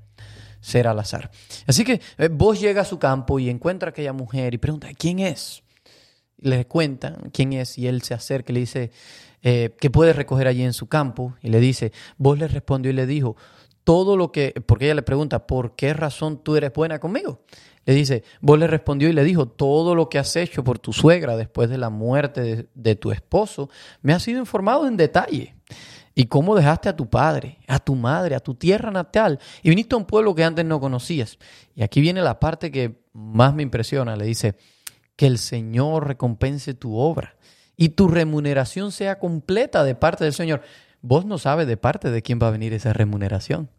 ser 0.66 0.88
al 0.88 0.98
azar. 0.98 1.30
Así 1.66 1.84
que 1.84 2.00
eh, 2.18 2.28
vos 2.28 2.60
llega 2.60 2.82
a 2.82 2.84
su 2.84 2.98
campo 2.98 3.38
y 3.38 3.48
encuentra 3.48 3.88
a 3.88 3.90
aquella 3.90 4.12
mujer 4.12 4.52
y 4.52 4.58
pregunta, 4.58 4.88
¿quién 4.98 5.20
es? 5.20 5.62
Le 6.38 6.66
cuentan 6.66 7.30
quién 7.32 7.52
es 7.52 7.78
y 7.78 7.86
él 7.86 8.02
se 8.02 8.14
acerca 8.14 8.50
y 8.50 8.54
le 8.54 8.60
dice 8.60 8.90
eh, 9.42 9.76
que 9.80 9.90
puede 9.90 10.12
recoger 10.12 10.48
allí 10.48 10.62
en 10.62 10.72
su 10.72 10.88
campo 10.88 11.36
y 11.40 11.50
le 11.50 11.60
dice, 11.60 11.92
vos 12.18 12.36
le 12.36 12.48
respondió 12.48 12.90
y 12.90 12.94
le 12.94 13.06
dijo, 13.06 13.36
todo 13.84 14.16
lo 14.16 14.32
que, 14.32 14.60
porque 14.66 14.86
ella 14.86 14.96
le 14.96 15.02
pregunta, 15.02 15.46
¿por 15.46 15.76
qué 15.76 15.94
razón 15.94 16.42
tú 16.42 16.56
eres 16.56 16.72
buena 16.72 16.98
conmigo? 16.98 17.42
Le 17.84 17.94
dice, 17.94 18.24
vos 18.40 18.58
le 18.58 18.66
respondió 18.66 19.08
y 19.08 19.12
le 19.12 19.22
dijo, 19.22 19.46
todo 19.46 19.94
lo 19.94 20.08
que 20.08 20.18
has 20.18 20.34
hecho 20.34 20.64
por 20.64 20.80
tu 20.80 20.92
suegra 20.92 21.36
después 21.36 21.70
de 21.70 21.78
la 21.78 21.90
muerte 21.90 22.66
de 22.74 22.96
tu 22.96 23.12
esposo, 23.12 23.70
me 24.02 24.12
ha 24.12 24.18
sido 24.18 24.40
informado 24.40 24.88
en 24.88 24.96
detalle. 24.96 25.55
Y 26.16 26.24
cómo 26.24 26.56
dejaste 26.56 26.88
a 26.88 26.96
tu 26.96 27.08
padre, 27.08 27.58
a 27.68 27.78
tu 27.78 27.94
madre, 27.94 28.34
a 28.34 28.40
tu 28.40 28.54
tierra 28.54 28.90
natal 28.90 29.38
y 29.62 29.68
viniste 29.68 29.94
a 29.94 29.98
un 29.98 30.06
pueblo 30.06 30.34
que 30.34 30.42
antes 30.42 30.64
no 30.64 30.80
conocías. 30.80 31.38
Y 31.76 31.82
aquí 31.84 32.00
viene 32.00 32.22
la 32.22 32.40
parte 32.40 32.72
que 32.72 33.04
más 33.12 33.54
me 33.54 33.62
impresiona. 33.62 34.16
Le 34.16 34.24
dice, 34.24 34.56
que 35.16 35.26
el 35.26 35.38
Señor 35.38 36.06
recompense 36.06 36.74
tu 36.74 36.96
obra 36.96 37.36
y 37.76 37.90
tu 37.90 38.08
remuneración 38.08 38.92
sea 38.92 39.18
completa 39.18 39.82
de 39.82 39.94
parte 39.94 40.24
del 40.24 40.34
Señor. 40.34 40.62
Vos 41.02 41.24
no 41.24 41.38
sabes 41.38 41.66
de 41.66 41.76
parte 41.76 42.10
de 42.10 42.22
quién 42.22 42.38
va 42.40 42.48
a 42.48 42.52
venir 42.52 42.72
esa 42.72 42.92
remuneración. 42.92 43.70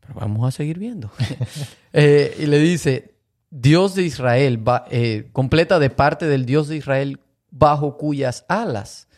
Pero 0.00 0.14
vamos 0.14 0.46
a 0.46 0.50
seguir 0.50 0.78
viendo. 0.78 1.10
Eh, 1.94 2.34
y 2.38 2.46
le 2.46 2.58
dice, 2.58 3.16
Dios 3.50 3.94
de 3.94 4.04
Israel, 4.04 4.66
va, 4.66 4.86
eh, 4.90 5.28
completa 5.34 5.78
de 5.78 5.90
parte 5.90 6.26
del 6.26 6.46
Dios 6.46 6.68
de 6.68 6.76
Israel 6.76 7.20
bajo 7.50 7.98
cuyas 7.98 8.46
alas 8.48 9.08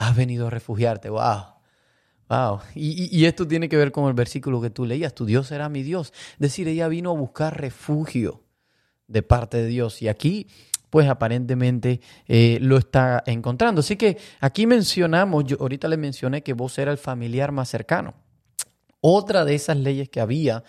has 0.00 0.16
venido 0.16 0.46
a 0.46 0.50
refugiarte. 0.50 1.10
Wow. 1.10 1.44
Wow. 2.28 2.60
Y, 2.74 3.24
esto 3.26 3.46
tiene 3.46 3.68
que 3.68 3.76
ver 3.76 3.92
con 3.92 4.08
el 4.08 4.14
versículo 4.14 4.60
que 4.60 4.70
tú 4.70 4.86
leías. 4.86 5.14
Tu 5.14 5.26
Dios 5.26 5.48
será 5.48 5.68
mi 5.68 5.82
Dios. 5.82 6.12
Es 6.32 6.38
decir, 6.38 6.68
ella 6.68 6.88
vino 6.88 7.10
a 7.10 7.14
buscar 7.14 7.60
refugio 7.60 8.42
de 9.06 9.22
parte 9.22 9.58
de 9.58 9.66
Dios. 9.66 10.00
Y 10.00 10.08
aquí, 10.08 10.48
pues 10.88 11.06
aparentemente 11.06 12.00
eh, 12.26 12.58
lo 12.62 12.78
está 12.78 13.22
encontrando. 13.26 13.80
Así 13.80 13.96
que 13.96 14.16
aquí 14.40 14.66
mencionamos, 14.66 15.44
ahorita 15.58 15.86
le 15.86 15.98
mencioné 15.98 16.42
que 16.42 16.54
vos 16.54 16.78
era 16.78 16.92
el 16.92 16.98
familiar 16.98 17.52
más 17.52 17.68
cercano. 17.68 18.14
Otra 19.02 19.44
de 19.44 19.54
esas 19.54 19.76
leyes 19.76 20.08
que 20.08 20.20
había, 20.20 20.64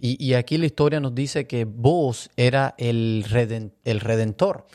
y, 0.00 0.34
aquí 0.34 0.56
la 0.58 0.66
historia 0.66 1.00
nos 1.00 1.12
dice 1.16 1.48
que 1.48 1.64
vos 1.64 2.30
era 2.36 2.76
el 2.78 3.24
redentor 3.24 4.66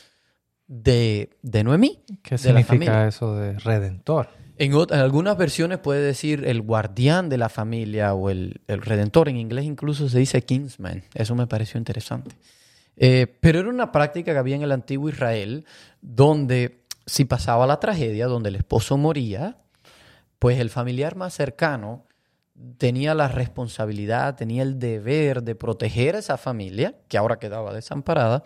de, 0.68 1.30
de 1.42 1.64
Noemí. 1.64 2.00
¿Qué 2.22 2.38
de 2.38 2.54
la 2.54 2.64
familia. 2.64 2.64
significa 2.64 3.08
eso 3.08 3.36
de 3.36 3.60
redentor? 3.60 4.30
En, 4.58 4.74
algunas 4.92 5.38
versiones 5.38 5.80
puede 5.80 6.02
decir 6.02 6.46
el 6.46 6.62
guardián 6.62 7.30
de 7.30 7.38
la 7.38 7.50
familia 7.50 8.14
o 8.14 8.30
el, 8.30 8.62
el 8.68 8.82
redentor. 8.82 9.30
En 9.30 9.38
inglés 9.38 9.66
incluso 9.66 10.10
se 10.10 10.20
dice 10.20 10.42
kinsman. 10.42 11.04
Eso 11.14 11.36
me 11.36 11.48
pareció 11.48 11.78
interesante. 11.78 12.36
Eh, 12.96 13.28
pero 13.40 13.60
era 13.60 13.70
una 13.70 13.92
práctica 13.92 14.34
que 14.34 14.38
había 14.38 14.56
en 14.56 14.62
el 14.62 14.72
antiguo 14.72 15.10
Israel 15.10 15.66
donde 16.02 16.84
si 17.06 17.26
pasaba 17.26 17.66
la 17.68 17.80
tragedia, 17.80 18.28
donde 18.28 18.50
el 18.50 18.56
esposo 18.56 18.98
moría, 18.98 19.58
pues 20.40 20.60
el 20.60 20.70
familiar 20.70 21.16
más 21.16 21.34
cercano 21.34 22.06
tenía 22.78 23.16
la 23.16 23.28
responsabilidad, 23.28 24.36
tenía 24.36 24.64
el 24.64 24.80
deber 24.80 25.44
de 25.44 25.56
proteger 25.56 26.16
a 26.16 26.20
esa 26.20 26.38
familia, 26.38 26.96
que 27.08 27.18
ahora 27.18 27.40
quedaba 27.40 27.74
desamparada, 27.74 28.44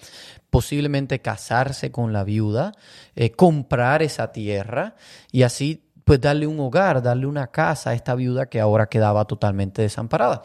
posiblemente 0.49 1.21
casarse 1.21 1.91
con 1.91 2.13
la 2.13 2.23
viuda, 2.23 2.71
eh, 3.15 3.31
comprar 3.31 4.01
esa 4.01 4.31
tierra 4.31 4.95
y 5.31 5.43
así 5.43 5.83
pues 6.05 6.21
darle 6.21 6.47
un 6.47 6.57
hogar, 6.61 7.01
darle 7.01 7.27
una 7.27 7.47
casa 7.47 7.89
a 7.89 7.93
esta 7.93 8.15
viuda 8.15 8.47
que 8.47 8.61
ahora 8.61 8.87
quedaba 8.87 9.25
totalmente 9.25 9.81
desamparada. 9.81 10.41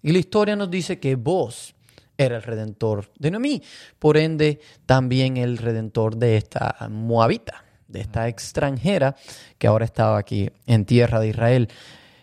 Y 0.00 0.10
la 0.12 0.18
historia 0.18 0.56
nos 0.56 0.70
dice 0.70 0.98
que 0.98 1.16
vos 1.16 1.74
era 2.16 2.36
el 2.36 2.42
redentor 2.42 3.10
de 3.18 3.30
Noemí, 3.30 3.62
por 3.98 4.16
ende 4.16 4.60
también 4.86 5.36
el 5.36 5.58
redentor 5.58 6.16
de 6.16 6.38
esta 6.38 6.88
moabita, 6.90 7.64
de 7.88 8.00
esta 8.00 8.26
extranjera 8.28 9.14
que 9.58 9.66
ahora 9.66 9.84
estaba 9.84 10.16
aquí 10.16 10.50
en 10.66 10.86
tierra 10.86 11.20
de 11.20 11.28
Israel. 11.28 11.68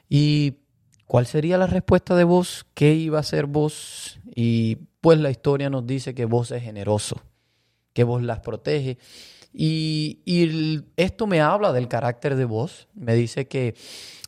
¿Y 0.10 0.56
cuál 1.10 1.26
sería 1.26 1.58
la 1.58 1.66
respuesta 1.66 2.16
de 2.16 2.24
vos? 2.24 2.68
¿Qué 2.76 2.94
iba 2.94 3.18
a 3.18 3.22
hacer 3.22 3.48
vos? 3.48 4.20
Y 4.36 4.76
pues 5.02 5.18
la 5.18 5.32
historia 5.32 5.68
nos 5.68 5.88
dice 5.88 6.14
que 6.14 6.26
vos 6.26 6.52
es 6.52 6.62
generoso, 6.62 7.20
que 7.94 8.04
vos 8.04 8.22
las 8.22 8.42
protege. 8.42 9.00
Y, 9.52 10.20
esto 10.98 11.26
me 11.26 11.42
habla 11.42 11.74
del 11.74 11.88
carácter 11.88 12.36
de 12.36 12.46
vos. 12.46 12.88
Me 12.94 13.16
dice 13.16 13.48
que 13.48 13.74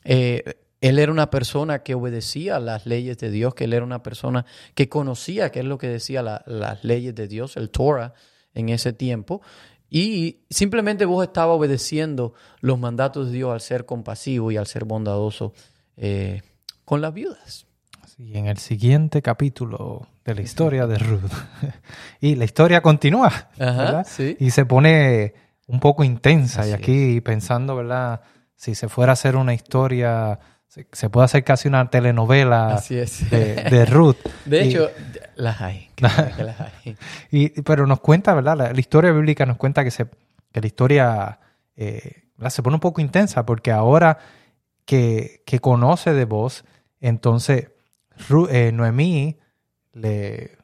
eh, 0.05 0.55
él 0.81 0.97
era 0.97 1.11
una 1.11 1.29
persona 1.29 1.83
que 1.83 1.93
obedecía 1.93 2.59
las 2.59 2.87
leyes 2.87 3.19
de 3.19 3.29
Dios, 3.29 3.53
que 3.53 3.65
él 3.65 3.73
era 3.73 3.85
una 3.85 4.01
persona 4.01 4.47
que 4.73 4.89
conocía 4.89 5.51
qué 5.51 5.59
es 5.59 5.65
lo 5.65 5.77
que 5.77 5.87
decía 5.87 6.23
la- 6.23 6.43
las 6.47 6.83
leyes 6.83 7.13
de 7.13 7.27
Dios, 7.27 7.57
el 7.57 7.69
Torah, 7.69 8.15
en 8.55 8.69
ese 8.69 8.91
tiempo. 8.91 9.43
Y 9.87 10.39
simplemente 10.49 11.05
vos 11.05 11.23
estaba 11.23 11.53
obedeciendo 11.53 12.33
los 12.59 12.79
mandatos 12.79 13.27
de 13.27 13.33
Dios 13.33 13.53
al 13.53 13.61
ser 13.61 13.85
compasivo 13.85 14.51
y 14.51 14.57
al 14.57 14.65
ser 14.65 14.85
bondadoso 14.85 15.53
eh, 15.95 16.41
con 16.85 17.01
las 17.01 17.13
viudas. 17.13 17.65
Sí, 18.15 18.31
en 18.37 18.47
el 18.47 18.57
siguiente 18.57 19.21
capítulo 19.21 20.07
de 20.25 20.35
la 20.35 20.41
historia 20.41 20.85
de 20.87 20.97
Ruth. 20.97 21.31
y 22.21 22.35
la 22.35 22.45
historia 22.45 22.81
continúa, 22.81 23.31
¿verdad? 23.57 24.05
sí. 24.09 24.35
Y 24.39 24.51
se 24.51 24.65
pone 24.65 25.33
un 25.67 25.79
poco 25.79 26.03
intensa. 26.03 26.67
y 26.67 26.73
aquí 26.73 27.21
pensando, 27.21 27.75
¿verdad? 27.75 28.21
Si 28.55 28.75
se 28.75 28.89
fuera 28.89 29.11
a 29.11 29.13
hacer 29.13 29.35
una 29.37 29.53
historia, 29.53 30.39
se, 30.67 30.87
se 30.91 31.09
puede 31.09 31.25
hacer 31.25 31.43
casi 31.43 31.67
una 31.67 31.89
telenovela 31.89 32.75
Así 32.75 32.97
es. 32.97 33.29
de, 33.29 33.55
de 33.55 33.85
Ruth. 33.87 34.17
De 34.45 34.65
Y- 34.65 34.69
hecho, 34.69 34.89
las 35.35 35.61
hay. 35.61 35.89
que 35.95 36.03
las 36.03 36.59
hay. 36.59 36.95
Y, 37.31 37.49
pero 37.61 37.87
nos 37.87 38.01
cuenta, 38.01 38.33
¿verdad? 38.33 38.57
La, 38.57 38.73
la 38.73 38.79
historia 38.79 39.11
bíblica 39.11 39.45
nos 39.45 39.57
cuenta 39.57 39.83
que, 39.83 39.91
se, 39.91 40.05
que 40.51 40.59
la 40.61 40.67
historia 40.67 41.39
eh, 41.77 42.23
¿verdad? 42.37 42.49
se 42.51 42.61
pone 42.61 42.75
un 42.75 42.81
poco 42.81 42.99
intensa 43.01 43.45
porque 43.45 43.71
ahora 43.71 44.17
que, 44.85 45.43
que 45.45 45.59
conoce 45.59 46.13
de 46.13 46.25
vos, 46.25 46.65
entonces 46.99 47.71
Ru- 48.29 48.49
eh, 48.51 48.71
Noemí 48.71 49.39
le, 49.93 50.57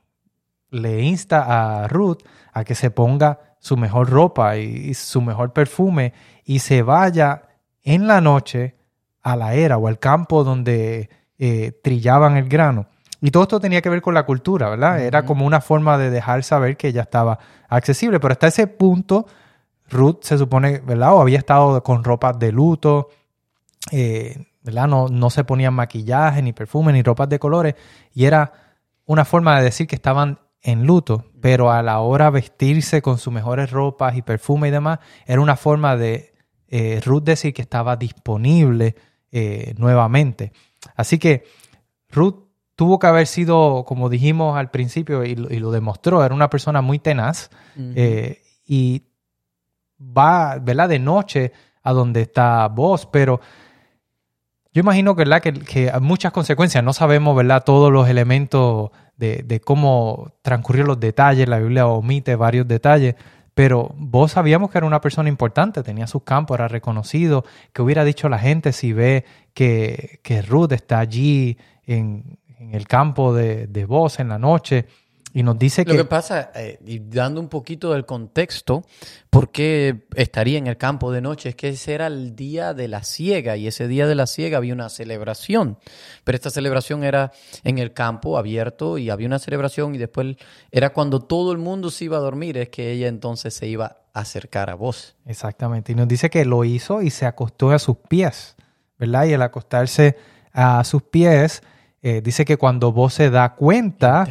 le 0.69 1.01
insta 1.01 1.83
a 1.83 1.87
Ruth 1.87 2.19
a 2.53 2.63
que 2.63 2.75
se 2.75 2.91
ponga 2.91 3.55
su 3.59 3.77
mejor 3.77 4.09
ropa 4.09 4.57
y, 4.57 4.89
y 4.89 4.93
su 4.93 5.21
mejor 5.21 5.53
perfume 5.53 6.13
y 6.45 6.59
se 6.59 6.83
vaya 6.83 7.43
en 7.83 8.07
la 8.07 8.21
noche 8.21 8.75
a 9.21 9.35
la 9.35 9.53
era 9.55 9.77
o 9.77 9.87
al 9.87 9.99
campo 9.99 10.43
donde 10.43 11.09
eh, 11.37 11.71
trillaban 11.83 12.37
el 12.37 12.47
grano. 12.47 12.87
Y 13.19 13.31
todo 13.31 13.43
esto 13.43 13.59
tenía 13.59 13.81
que 13.81 13.89
ver 13.89 14.01
con 14.01 14.13
la 14.13 14.25
cultura, 14.25 14.69
¿verdad? 14.69 15.01
Era 15.01 15.25
como 15.25 15.45
una 15.45 15.59
forma 15.59 15.97
de 15.97 16.11
dejar 16.11 16.43
saber 16.43 16.77
que 16.77 16.89
ella 16.89 17.01
estaba 17.01 17.39
accesible. 17.67 18.19
Pero 18.19 18.31
hasta 18.31 18.47
ese 18.47 18.67
punto, 18.67 19.25
Ruth 19.89 20.19
se 20.21 20.37
supone, 20.37 20.79
¿verdad? 20.85 21.15
O 21.15 21.21
había 21.21 21.39
estado 21.39 21.81
con 21.83 22.03
ropas 22.03 22.37
de 22.37 22.51
luto, 22.51 23.09
eh, 23.91 24.45
¿verdad? 24.61 24.87
No, 24.87 25.07
no 25.07 25.29
se 25.29 25.43
ponían 25.43 25.73
maquillaje, 25.73 26.41
ni 26.41 26.53
perfume, 26.53 26.93
ni 26.93 27.01
ropas 27.01 27.29
de 27.29 27.39
colores. 27.39 27.75
Y 28.13 28.25
era 28.25 28.51
una 29.05 29.25
forma 29.25 29.57
de 29.57 29.63
decir 29.63 29.87
que 29.87 29.95
estaban 29.95 30.39
en 30.61 30.85
luto, 30.85 31.25
pero 31.41 31.71
a 31.71 31.81
la 31.81 31.99
hora 31.99 32.29
vestirse 32.29 33.01
con 33.01 33.17
sus 33.17 33.31
mejores 33.31 33.71
ropas 33.71 34.17
y 34.17 34.21
perfume 34.21 34.67
y 34.67 34.71
demás, 34.71 34.99
era 35.25 35.39
una 35.39 35.55
forma 35.55 35.95
de 35.95 36.33
eh, 36.67 36.99
Ruth 37.05 37.23
decir 37.23 37.53
que 37.53 37.61
estaba 37.61 37.95
disponible 37.95 38.95
eh, 39.31 39.73
nuevamente. 39.77 40.51
Así 40.95 41.17
que 41.17 41.45
Ruth 42.09 42.47
tuvo 42.75 42.99
que 42.99 43.07
haber 43.07 43.27
sido, 43.27 43.85
como 43.85 44.09
dijimos 44.09 44.57
al 44.57 44.69
principio 44.69 45.23
y 45.23 45.35
lo, 45.35 45.71
demostró, 45.71 46.23
era 46.23 46.35
una 46.35 46.49
persona 46.49 46.81
muy 46.81 46.99
tenaz 46.99 47.49
eh, 47.77 48.41
y 48.65 49.03
va, 49.99 50.59
¿verdad? 50.59 50.89
De 50.89 50.99
noche 50.99 51.51
a 51.81 51.93
donde 51.93 52.21
está 52.21 52.67
vos, 52.67 53.05
pero 53.05 53.39
yo 54.77 54.81
imagino 54.81 55.15
¿verdad? 55.15 55.41
Que, 55.41 55.53
que 55.53 55.89
hay 55.89 56.01
muchas 56.01 56.31
consecuencias, 56.31 56.83
no 56.83 56.93
sabemos 56.93 57.35
¿verdad? 57.35 57.63
todos 57.63 57.91
los 57.91 58.07
elementos 58.07 58.91
de, 59.15 59.41
de 59.43 59.59
cómo 59.59 60.33
transcurrieron 60.43 60.89
los 60.89 60.99
detalles, 60.99 61.49
la 61.49 61.57
Biblia 61.57 61.87
omite 61.87 62.35
varios 62.35 62.67
detalles, 62.67 63.15
pero 63.55 63.91
vos 63.97 64.33
sabíamos 64.33 64.69
que 64.69 64.77
era 64.77 64.85
una 64.85 65.01
persona 65.01 65.29
importante, 65.29 65.81
tenía 65.81 66.05
sus 66.05 66.21
campos, 66.21 66.59
era 66.59 66.67
reconocido, 66.67 67.43
que 67.73 67.81
hubiera 67.81 68.03
dicho 68.03 68.29
la 68.29 68.37
gente 68.37 68.71
si 68.71 68.93
ve 68.93 69.25
que, 69.55 70.19
que 70.21 70.43
Ruth 70.43 70.73
está 70.73 70.99
allí 70.99 71.57
en, 71.87 72.37
en 72.59 72.75
el 72.75 72.87
campo 72.87 73.33
de, 73.33 73.65
de 73.65 73.85
vos 73.85 74.19
en 74.19 74.29
la 74.29 74.37
noche 74.37 74.85
y 75.37 75.43
nos 75.43 75.59
dice 75.59 75.85
que... 75.85 75.91
Lo 75.91 75.99
que 75.99 76.05
pasa, 76.05 76.49
eh, 76.55 76.79
y 76.83 76.97
dando 76.97 77.39
un 77.39 77.47
poquito 77.47 77.93
del 77.93 78.07
contexto, 78.07 78.83
¿por 79.29 79.51
qué 79.51 80.07
estaría 80.15 80.57
en 80.57 80.65
el 80.65 80.77
campo 80.77 81.11
de 81.11 81.21
noche? 81.21 81.49
Es 81.49 81.55
que 81.55 81.69
ese 81.69 81.93
era 81.93 82.07
el 82.07 82.35
día 82.35 82.73
de 82.73 82.87
la 82.87 83.03
siega 83.03 83.55
y 83.55 83.67
ese 83.67 83.87
día 83.87 84.07
de 84.07 84.15
la 84.15 84.25
siega 84.25 84.57
había 84.57 84.73
una 84.73 84.89
celebración, 84.89 85.77
pero 86.23 86.37
esta 86.37 86.49
celebración 86.49 87.03
era 87.03 87.31
en 87.63 87.77
el 87.77 87.93
campo 87.93 88.39
abierto 88.39 88.97
y 88.97 89.11
había 89.11 89.27
una 89.27 89.37
celebración 89.37 89.93
y 89.93 89.99
después 89.99 90.37
era 90.71 90.89
cuando 90.89 91.19
todo 91.19 91.51
el 91.51 91.59
mundo 91.59 91.91
se 91.91 92.05
iba 92.05 92.17
a 92.17 92.21
dormir, 92.21 92.57
es 92.57 92.69
que 92.69 92.91
ella 92.91 93.07
entonces 93.07 93.53
se 93.53 93.67
iba 93.67 93.97
a 94.15 94.21
acercar 94.21 94.71
a 94.71 94.73
vos. 94.73 95.17
Exactamente, 95.27 95.91
y 95.91 95.95
nos 95.95 96.07
dice 96.07 96.31
que 96.31 96.45
lo 96.45 96.63
hizo 96.63 97.03
y 97.03 97.11
se 97.11 97.27
acostó 97.27 97.69
a 97.69 97.77
sus 97.77 97.97
pies, 98.09 98.55
¿verdad? 98.97 99.25
Y 99.25 99.35
al 99.35 99.43
acostarse 99.43 100.17
a 100.51 100.83
sus 100.83 101.03
pies 101.03 101.61
eh, 102.09 102.21
dice 102.21 102.45
que 102.45 102.55
cuando 102.55 102.93
vos 102.93 103.13
se 103.13 103.29
da 103.29 103.55
cuenta 103.55 104.25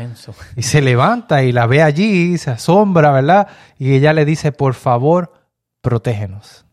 y 0.57 0.63
se 0.63 0.81
levanta 0.81 1.43
y 1.43 1.53
la 1.53 1.67
ve 1.67 1.83
allí, 1.83 2.39
se 2.39 2.51
asombra, 2.51 3.13
¿verdad? 3.13 3.49
Y 3.77 3.93
ella 3.93 4.15
le 4.15 4.25
dice, 4.25 4.51
por 4.51 4.73
favor, 4.73 5.35
protégenos. 5.83 6.65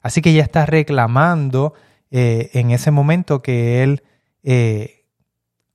Así 0.00 0.22
que 0.22 0.30
ella 0.30 0.42
está 0.42 0.64
reclamando 0.64 1.74
eh, 2.10 2.48
en 2.54 2.70
ese 2.70 2.90
momento 2.90 3.42
que 3.42 3.82
él 3.82 4.02
eh, 4.42 5.04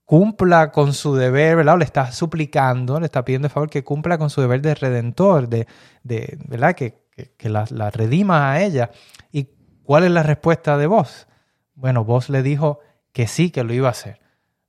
cumpla 0.04 0.72
con 0.72 0.92
su 0.92 1.14
deber, 1.14 1.54
¿verdad? 1.54 1.78
le 1.78 1.84
está 1.84 2.10
suplicando, 2.10 2.98
le 2.98 3.06
está 3.06 3.24
pidiendo 3.24 3.46
de 3.46 3.54
favor 3.54 3.70
que 3.70 3.84
cumpla 3.84 4.18
con 4.18 4.28
su 4.28 4.40
deber 4.40 4.60
de 4.60 4.74
redentor, 4.74 5.48
de, 5.48 5.68
de 6.02 6.36
¿verdad? 6.48 6.74
Que, 6.74 6.98
que, 7.36 7.48
la, 7.48 7.64
la, 7.70 7.92
redima 7.92 8.50
a 8.50 8.60
ella. 8.60 8.90
¿Y 9.30 9.50
cuál 9.84 10.02
es 10.02 10.10
la 10.10 10.24
respuesta 10.24 10.76
de 10.78 10.88
vos? 10.88 11.28
Bueno, 11.76 12.04
vos 12.04 12.28
le 12.28 12.42
dijo 12.42 12.80
que 13.12 13.28
sí, 13.28 13.52
que 13.52 13.62
lo 13.62 13.72
iba 13.72 13.86
a 13.86 13.92
hacer. 13.92 14.23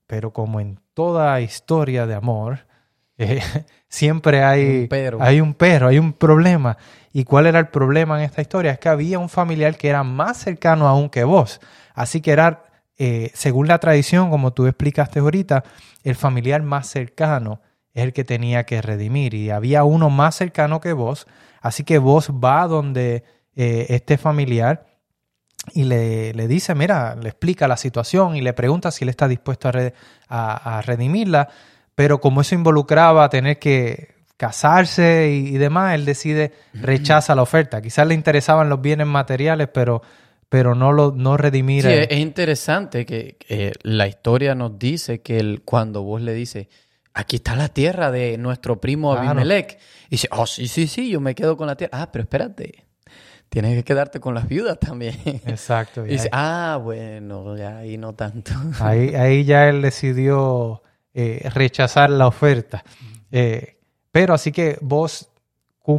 Pero 0.07 0.31
como 0.31 0.59
en 0.59 0.79
toda 0.93 1.39
historia 1.41 2.05
de 2.05 2.15
amor, 2.15 2.65
eh, 3.17 3.41
siempre 3.89 4.43
hay 4.43 4.81
un, 4.81 4.87
pero. 4.87 5.21
hay 5.21 5.41
un 5.41 5.53
pero, 5.53 5.87
hay 5.87 5.99
un 5.99 6.13
problema. 6.13 6.77
¿Y 7.13 7.23
cuál 7.23 7.45
era 7.47 7.59
el 7.59 7.67
problema 7.67 8.17
en 8.17 8.25
esta 8.25 8.41
historia? 8.41 8.71
Es 8.71 8.79
que 8.79 8.89
había 8.89 9.19
un 9.19 9.29
familiar 9.29 9.77
que 9.77 9.89
era 9.89 10.03
más 10.03 10.37
cercano 10.37 10.87
aún 10.87 11.09
que 11.09 11.23
vos. 11.23 11.61
Así 11.93 12.21
que 12.21 12.31
era, 12.31 12.65
eh, 12.97 13.31
según 13.33 13.67
la 13.67 13.79
tradición, 13.79 14.29
como 14.29 14.51
tú 14.53 14.67
explicaste 14.67 15.19
ahorita, 15.19 15.63
el 16.03 16.15
familiar 16.15 16.61
más 16.61 16.87
cercano 16.87 17.61
es 17.93 18.03
el 18.03 18.13
que 18.13 18.25
tenía 18.25 18.65
que 18.65 18.81
redimir. 18.81 19.33
Y 19.33 19.49
había 19.49 19.85
uno 19.85 20.09
más 20.09 20.35
cercano 20.35 20.81
que 20.81 20.93
vos. 20.93 21.25
Así 21.61 21.83
que 21.83 21.97
vos 21.97 22.31
va 22.31 22.67
donde 22.67 23.23
eh, 23.55 23.85
este 23.89 24.17
familiar 24.17 24.85
y 25.73 25.83
le, 25.83 26.33
le, 26.33 26.47
dice, 26.47 26.75
mira, 26.75 27.15
le 27.15 27.29
explica 27.29 27.67
la 27.67 27.77
situación 27.77 28.35
y 28.35 28.41
le 28.41 28.53
pregunta 28.53 28.91
si 28.91 29.03
él 29.03 29.09
está 29.09 29.27
dispuesto 29.27 29.69
a, 29.69 30.77
a, 30.77 30.81
redimirla, 30.81 31.49
pero 31.95 32.21
como 32.21 32.41
eso 32.41 32.55
involucraba 32.55 33.29
tener 33.29 33.57
que 33.57 34.15
casarse 34.37 35.31
y, 35.31 35.57
demás, 35.57 35.95
él 35.95 36.05
decide 36.05 36.53
rechaza 36.73 37.35
la 37.35 37.41
oferta. 37.41 37.81
Quizás 37.81 38.05
le 38.05 38.13
interesaban 38.13 38.69
los 38.69 38.81
bienes 38.81 39.07
materiales, 39.07 39.69
pero, 39.73 40.01
pero 40.49 40.75
no, 40.75 40.91
lo, 40.91 41.11
no 41.11 41.37
redimir. 41.37 41.83
Sí, 41.83 41.89
es 41.91 42.19
interesante 42.19 43.05
que, 43.05 43.37
la 43.81 44.07
historia 44.07 44.55
nos 44.55 44.77
dice 44.77 45.21
que 45.21 45.61
cuando 45.63 46.03
vos 46.03 46.21
le 46.21 46.33
dices, 46.33 46.67
aquí 47.13 47.37
está 47.37 47.55
la 47.55 47.69
tierra 47.69 48.11
de 48.11 48.37
nuestro 48.37 48.79
primo 48.79 49.13
Abimelech, 49.13 49.79
y 50.07 50.11
dice, 50.11 50.27
oh, 50.31 50.45
sí, 50.45 50.67
sí, 50.67 50.87
sí, 50.87 51.09
yo 51.09 51.21
me 51.21 51.33
quedo 51.33 51.57
con 51.57 51.67
la 51.67 51.75
tierra. 51.75 52.01
Ah, 52.01 52.11
pero 52.11 52.23
espérate, 52.23 52.84
tienes 53.49 53.75
que 53.75 53.83
quedarte 53.83 54.19
con 54.19 54.33
las 54.33 54.47
viudas 54.47 54.79
también. 54.79 55.15
Exacto. 55.45 56.05
Y, 56.05 56.09
dice, 56.09 56.29
ah, 56.31 56.79
bueno, 56.81 57.55
ya 57.57 57.77
ahí 57.77 57.97
no 57.97 58.13
tanto. 58.13 58.51
Ahí, 58.79 59.15
ahí 59.15 59.45
ya 59.45 59.69
él 59.69 59.81
decidió 59.81 60.81
eh, 61.13 61.49
rechazar 61.53 62.09
la 62.09 62.27
oferta. 62.27 62.83
Eh, 63.31 63.77
pero 64.11 64.33
así 64.33 64.51
que 64.51 64.77
vos 64.81 65.29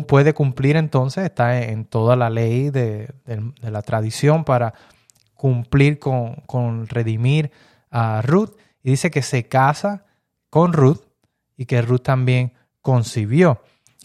puede 0.06 0.34
cumplir 0.34 0.76
entonces, 0.76 1.24
está 1.24 1.62
en, 1.62 1.86
toda 1.86 2.16
la 2.16 2.28
ley 2.28 2.68
de, 2.68 3.08
la 3.62 3.80
tradición 3.80 4.44
para 4.44 4.74
cumplir 5.32 5.98
con, 5.98 6.86
redimir 6.86 7.50
a 7.90 8.20
Ruth. 8.20 8.50
Y 8.82 8.90
dice 8.90 9.10
que 9.10 9.22
se 9.22 9.48
casa 9.48 10.04
con 10.50 10.74
Ruth 10.74 11.00
y 11.56 11.64
que 11.64 11.80
Ruth 11.80 12.02
también 12.02 12.52
concibió. 12.82 13.62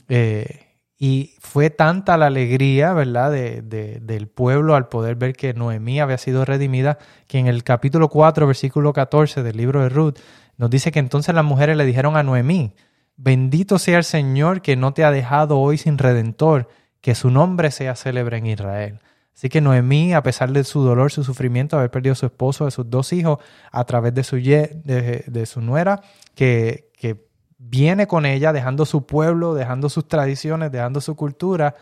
Eh, 0.08 0.71
y 1.04 1.34
fue 1.40 1.72
tanta 1.72 2.16
la 2.16 2.28
alegría, 2.28 2.94
¿verdad?, 2.94 3.32
de, 3.32 3.64
del 3.64 4.28
pueblo 4.28 4.76
al 4.76 4.88
poder 4.88 5.16
ver 5.16 5.34
que 5.34 5.52
Noemí 5.52 6.00
había 6.00 6.20
sido 6.20 6.46
redimida, 6.46 7.00
que 7.26 7.40
en 7.40 7.48
el 7.48 7.64
capítulo 7.64 8.08
4, 8.08 8.46
versículo 8.46 8.94
14 8.94 9.42
del 9.42 9.58
libro 9.58 9.82
de 9.82 9.90
Ruth, 9.90 10.20
nos 10.58 10.70
dice 10.70 10.92
que 10.92 11.00
entonces 11.00 11.34
las 11.34 11.44
mujeres 11.44 11.76
le 11.76 11.88
dijeron 11.88 12.18
a 12.18 12.22
Noemí, 12.22 12.76
bendito 13.18 13.80
sea 13.80 13.98
el 13.98 14.04
Señor 14.04 14.62
que 14.62 14.76
no 14.76 14.94
te 14.94 15.04
ha 15.04 15.10
dejado 15.10 15.58
hoy 15.58 15.80
sin 15.80 15.98
redentor, 15.98 16.70
que 17.02 17.16
su 17.16 17.32
nombre 17.32 17.72
sea 17.72 17.96
célebre 17.96 18.38
en 18.38 18.46
Israel. 18.46 19.00
Así 19.34 19.50
que 19.50 19.60
Noemí, 19.60 20.14
a 20.14 20.22
pesar 20.22 20.52
de 20.52 20.64
su 20.64 20.84
dolor, 20.84 21.12
su 21.12 21.24
sufrimiento, 21.24 21.80
haber 21.80 21.90
perdido 21.90 22.14
a 22.14 22.16
su 22.16 22.28
esposo, 22.28 22.66
de 22.66 22.72
sus 22.72 22.88
dos 22.88 23.12
hijos, 23.12 23.40
a 23.72 23.86
través 23.86 24.14
de 24.14 24.24
su, 24.24 24.36
de, 24.36 25.24
de 25.26 25.46
su 25.48 25.62
nuera, 25.62 26.00
que, 26.36 26.92
que 26.96 27.31
viene 27.64 28.08
con 28.08 28.26
ella, 28.26 28.54
dejando 28.54 28.86
su 28.86 29.06
pueblo, 29.06 29.54
dejando 29.54 29.90
sus 29.90 30.08
tradiciones, 30.08 30.72
dejando 30.72 31.00
su 31.00 31.16
cultura, 31.16 31.76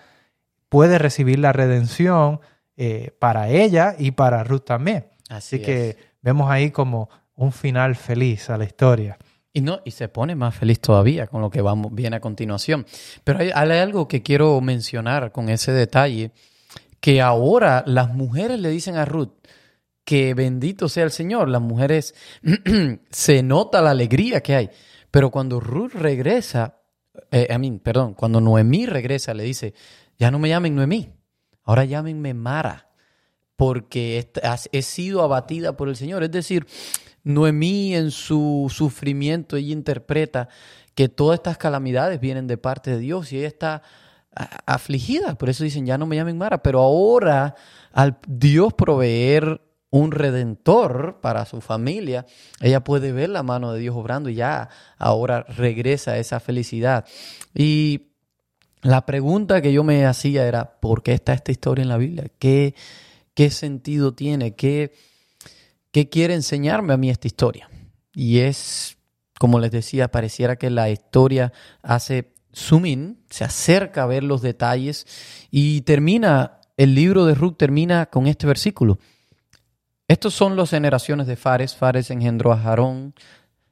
puede 0.68 1.00
recibir 1.00 1.40
la 1.40 1.54
redención 1.54 2.42
eh, 2.76 3.12
para 3.20 3.50
ella 3.50 3.96
y 3.98 4.12
para 4.12 4.44
Ruth 4.44 4.66
también. 4.66 5.08
Así, 5.30 5.62
que 5.62 5.98
vemos 6.22 6.50
ahí 6.52 6.72
como 6.72 7.10
un 7.36 7.52
final 7.52 7.96
feliz 7.96 8.50
a 8.50 8.58
la 8.58 8.66
historia. 8.66 9.18
Y 9.54 9.62
no, 9.62 9.80
y 9.86 9.92
se 9.92 10.10
pone 10.10 10.36
más 10.36 10.56
feliz 10.56 10.80
todavía 10.80 11.28
con 11.28 11.42
lo 11.42 11.50
que 11.50 11.62
vamos, 11.62 11.94
viene 11.94 12.18
a 12.18 12.22
continuación. 12.22 12.86
Pero 13.24 13.40
hay, 13.40 13.52
hay 13.54 13.80
algo 13.80 14.08
que 14.08 14.22
quiero 14.22 14.60
mencionar 14.62 15.32
con 15.32 15.50
ese 15.50 15.72
detalle, 15.72 16.32
que 17.00 17.22
ahora 17.22 17.84
las 17.88 18.14
mujeres 18.14 18.60
le 18.60 18.70
dicen 18.70 18.98
a 18.98 19.06
Ruth, 19.06 19.32
que 20.04 20.34
bendito 20.34 20.90
sea 20.90 21.04
el 21.04 21.12
Señor. 21.12 21.50
Las 21.50 21.62
mujeres 21.62 22.16
se 23.10 23.44
nota 23.44 23.82
la 23.82 23.92
alegría 23.92 24.42
que 24.42 24.56
hay. 24.56 24.70
Pero 25.12 25.32
cuando 25.32 25.60
Ruth 25.60 25.94
regresa, 25.94 26.82
eh, 27.32 27.48
a 27.50 27.58
mí, 27.58 27.80
perdón, 27.84 28.14
cuando 28.14 28.42
Noemí 28.42 28.86
regresa, 28.86 29.34
le 29.34 29.44
dice, 29.44 29.74
ya 30.18 30.32
no 30.32 30.40
me 30.40 30.50
llamen 30.50 30.76
Noemí, 30.76 31.10
ahora 31.64 31.86
llámenme 31.86 32.34
Mara, 32.34 32.90
porque 33.56 34.32
he 34.72 34.82
sido 34.82 35.22
abatida 35.22 35.76
por 35.76 35.90
el 35.90 35.96
Señor. 35.96 36.24
Es 36.24 36.32
decir, 36.32 36.66
Noemí 37.24 37.96
en 37.96 38.12
su 38.12 38.72
sufrimiento, 38.74 39.58
ella 39.58 39.74
interpreta 39.74 40.48
que 40.96 41.10
todas 41.10 41.40
estas 41.40 41.58
calamidades 41.58 42.20
vienen 42.20 42.48
de 42.48 42.58
parte 42.58 42.92
de 42.92 43.00
Dios 43.00 43.32
y 43.32 43.38
ella 43.38 43.48
está 43.48 43.82
afligida. 44.66 45.36
Por 45.36 45.50
eso 45.50 45.64
dicen, 45.64 45.86
ya 45.86 45.98
no 45.98 46.06
me 46.06 46.16
llamen 46.16 46.38
Mara, 46.38 46.62
pero 46.64 46.82
ahora 46.82 47.56
al 47.92 48.18
Dios 48.28 48.74
proveer 48.74 49.62
un 49.92 50.12
redentor 50.12 51.20
para 51.22 51.46
su 51.46 51.62
familia, 51.62 52.26
ella 52.62 52.84
puede 52.84 53.12
ver 53.12 53.30
la 53.30 53.44
mano 53.44 53.74
de 53.74 53.80
Dios 53.80 53.96
obrando 53.96 54.30
y 54.30 54.36
ya 54.36 54.70
ahora 54.98 55.44
regresa 55.44 56.18
esa 56.18 56.40
felicidad. 56.40 57.06
Y 57.56 58.10
la 58.82 59.06
pregunta 59.06 59.62
que 59.62 59.74
yo 59.74 59.84
me 59.84 60.06
hacía 60.06 60.48
era, 60.48 60.80
¿por 60.80 61.04
qué 61.04 61.14
está 61.14 61.34
esta 61.34 61.52
historia 61.52 61.84
en 61.84 61.90
la 61.90 61.98
Biblia? 61.98 62.26
¿Qué, 62.40 62.76
¿Qué 63.34 63.50
sentido 63.50 64.14
tiene? 64.14 64.56
¿Qué, 64.56 64.94
qué 65.92 66.10
quiere 66.10 66.34
enseñarme 66.36 66.94
a 66.94 66.98
mí 66.98 67.10
esta 67.10 67.28
historia? 67.28 67.70
Y 68.14 68.40
es, 68.40 68.98
como 69.40 69.60
les 69.60 69.72
decía, 69.72 70.12
pareciera 70.12 70.56
que 70.56 70.70
la 70.70 70.90
historia 70.90 71.52
hace 71.82 72.34
zoom 72.54 72.86
in, 72.86 73.24
se 73.30 73.44
acerca 73.44 74.04
a 74.04 74.08
ver 74.08 74.24
los 74.24 74.42
detalles 74.42 75.06
y 75.52 75.82
termina, 75.82 76.62
el 76.78 76.96
libro 76.96 77.26
de 77.26 77.36
Ruth 77.36 77.58
termina 77.58 78.06
con 78.06 78.28
este 78.28 78.48
versículo. 78.48 79.00
Estos 80.10 80.34
son 80.34 80.56
las 80.56 80.72
generaciones 80.72 81.28
de 81.28 81.36
Fares. 81.36 81.76
Fares 81.76 82.10
engendró 82.10 82.52
a 82.52 82.58
Jarón, 82.58 83.14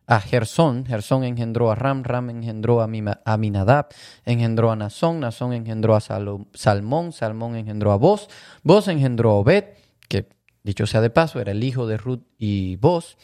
a 0.05 0.19
Gersón, 0.21 0.85
Gersón 0.85 1.23
engendró 1.23 1.71
a 1.71 1.75
Ram, 1.75 2.03
Ram 2.03 2.29
engendró 2.29 2.79
a 2.79 2.87
Aminadab, 3.25 3.87
engendró 4.23 4.69
a 4.69 4.75
Nazón, 4.75 5.19
Nazón 5.19 5.53
engendró 5.53 5.95
a 5.95 5.99
Salmón, 5.99 7.11
Salmón 7.11 7.55
engendró 7.55 7.91
a 7.91 7.95
Boz, 7.95 8.29
Boz 8.61 8.87
engendró 8.87 9.31
a 9.31 9.33
Obed, 9.33 9.63
que 10.07 10.29
dicho 10.61 10.85
sea 10.85 11.01
de 11.01 11.09
paso, 11.09 11.41
era 11.41 11.53
el 11.53 11.63
hijo 11.63 11.87
de 11.87 11.97
Ruth 11.97 12.21
y 12.37 12.75
Boz. 12.75 13.17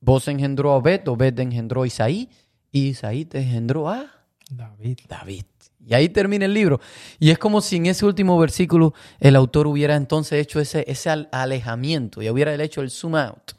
Boz 0.00 0.26
engendró 0.26 0.72
a 0.72 0.76
Obed, 0.76 1.06
Obed 1.08 1.38
engendró 1.38 1.82
a 1.82 1.86
Isaí, 1.86 2.30
y 2.70 2.88
Isaí 2.88 3.26
te 3.26 3.40
engendró 3.40 3.90
a 3.90 4.06
David. 4.50 5.00
David. 5.06 5.44
Y 5.84 5.94
ahí 5.94 6.08
termina 6.08 6.44
el 6.44 6.54
libro. 6.54 6.80
Y 7.18 7.30
es 7.30 7.38
como 7.38 7.60
si 7.60 7.76
en 7.76 7.86
ese 7.86 8.06
último 8.06 8.38
versículo 8.38 8.94
el 9.18 9.36
autor 9.36 9.66
hubiera 9.66 9.96
entonces 9.96 10.40
hecho 10.40 10.60
ese, 10.60 10.84
ese 10.86 11.10
alejamiento 11.10 12.22
y 12.22 12.30
hubiera 12.30 12.54
hecho 12.54 12.80
el 12.80 12.90
zoom 12.90 13.16
out 13.16 13.52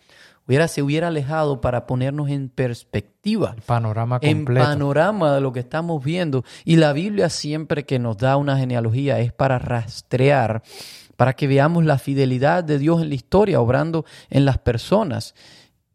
hubiera, 0.48 0.68
se 0.68 0.82
hubiera 0.82 1.08
alejado 1.08 1.62
para 1.62 1.86
ponernos 1.86 2.30
en 2.30 2.50
perspectiva. 2.50 3.54
El 3.56 3.62
panorama 3.62 4.20
completo. 4.20 4.62
En 4.62 4.72
panorama 4.72 5.34
de 5.36 5.42
lo 5.42 5.54
que 5.54 5.62
estamos 5.62 6.04
viendo. 6.04 6.44
Y 6.66 6.78
la 6.78 6.94
Biblia 6.94 7.30
siempre 7.30 7.86
que 7.86 8.00
nos 8.00 8.18
da 8.18 8.38
una 8.38 8.58
genealogía 8.58 9.20
es 9.20 9.32
para 9.32 9.60
rastrear, 9.60 10.64
para 11.16 11.34
que 11.34 11.48
veamos 11.48 11.86
la 11.86 11.98
fidelidad 11.98 12.64
de 12.64 12.80
Dios 12.80 13.02
en 13.02 13.10
la 13.10 13.16
historia, 13.16 13.62
obrando 13.62 14.06
en 14.30 14.46
las 14.46 14.58
personas. 14.58 15.36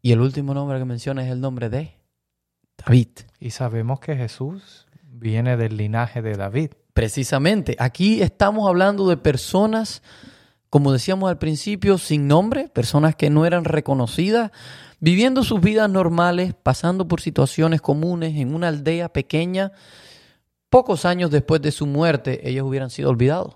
Y 0.01 0.11
el 0.11 0.21
último 0.21 0.53
nombre 0.53 0.79
que 0.79 0.85
menciona 0.85 1.25
es 1.25 1.31
el 1.31 1.41
nombre 1.41 1.69
de 1.69 1.95
David. 2.77 3.09
Y 3.39 3.51
sabemos 3.51 3.99
que 3.99 4.15
Jesús 4.15 4.87
viene 5.19 5.57
del 5.57 5.77
linaje 5.77 6.21
de 6.21 6.35
David. 6.35 6.71
Precisamente, 6.93 7.75
aquí 7.79 8.21
estamos 8.21 8.67
hablando 8.67 9.07
de 9.07 9.17
personas 9.17 10.01
como 10.69 10.93
decíamos 10.93 11.29
al 11.29 11.39
principio, 11.39 11.97
sin 11.97 12.27
nombre, 12.27 12.69
personas 12.69 13.15
que 13.15 13.31
no 13.31 13.45
eran 13.45 13.65
reconocidas, 13.65 14.51
viviendo 14.99 15.43
sus 15.43 15.61
vidas 15.61 15.89
normales, 15.89 16.53
pasando 16.53 17.07
por 17.07 17.21
situaciones 17.21 17.81
comunes 17.81 18.35
en 18.35 18.53
una 18.53 18.67
aldea 18.67 19.11
pequeña. 19.11 19.71
Pocos 20.69 21.05
años 21.05 21.31
después 21.31 21.61
de 21.61 21.71
su 21.71 21.87
muerte, 21.87 22.47
ellos 22.47 22.67
hubieran 22.67 22.91
sido 22.91 23.09
olvidados. 23.09 23.55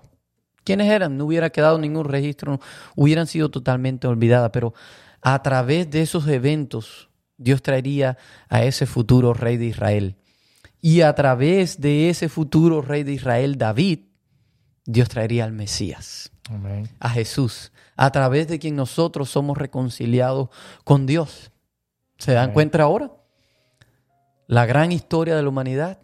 ¿Quiénes 0.64 0.90
eran? 0.90 1.16
No 1.16 1.26
hubiera 1.26 1.50
quedado 1.50 1.78
ningún 1.78 2.06
registro, 2.06 2.58
hubieran 2.96 3.28
sido 3.28 3.48
totalmente 3.50 4.08
olvidadas, 4.08 4.50
pero 4.52 4.74
a 5.20 5.40
través 5.42 5.88
de 5.90 6.02
esos 6.02 6.26
eventos, 6.26 7.10
Dios 7.36 7.62
traería 7.62 8.18
a 8.48 8.64
ese 8.64 8.86
futuro 8.86 9.34
rey 9.34 9.56
de 9.56 9.66
Israel. 9.66 10.16
Y 10.86 11.00
a 11.00 11.14
través 11.14 11.80
de 11.80 12.10
ese 12.10 12.28
futuro 12.28 12.82
rey 12.82 13.04
de 13.04 13.14
Israel, 13.14 13.56
David, 13.56 14.00
Dios 14.84 15.08
traería 15.08 15.44
al 15.44 15.52
Mesías 15.52 16.30
a 17.00 17.08
Jesús, 17.08 17.72
a 17.96 18.12
través 18.12 18.48
de 18.48 18.58
quien 18.58 18.76
nosotros 18.76 19.30
somos 19.30 19.56
reconciliados 19.56 20.50
con 20.84 21.06
Dios. 21.06 21.52
¿Se 22.18 22.32
dan 22.32 22.52
cuenta 22.52 22.82
ahora? 22.82 23.12
La 24.46 24.66
gran 24.66 24.92
historia 24.92 25.34
de 25.34 25.42
la 25.42 25.48
humanidad 25.48 26.00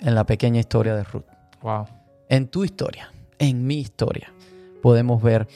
en 0.00 0.14
la 0.14 0.26
pequeña 0.26 0.60
historia 0.60 0.94
de 0.94 1.04
Ruth. 1.04 1.24
Wow. 1.62 1.86
En 2.28 2.48
tu 2.48 2.62
historia, 2.62 3.10
en 3.38 3.66
mi 3.66 3.78
historia, 3.78 4.34
podemos 4.82 5.22
ver 5.22 5.48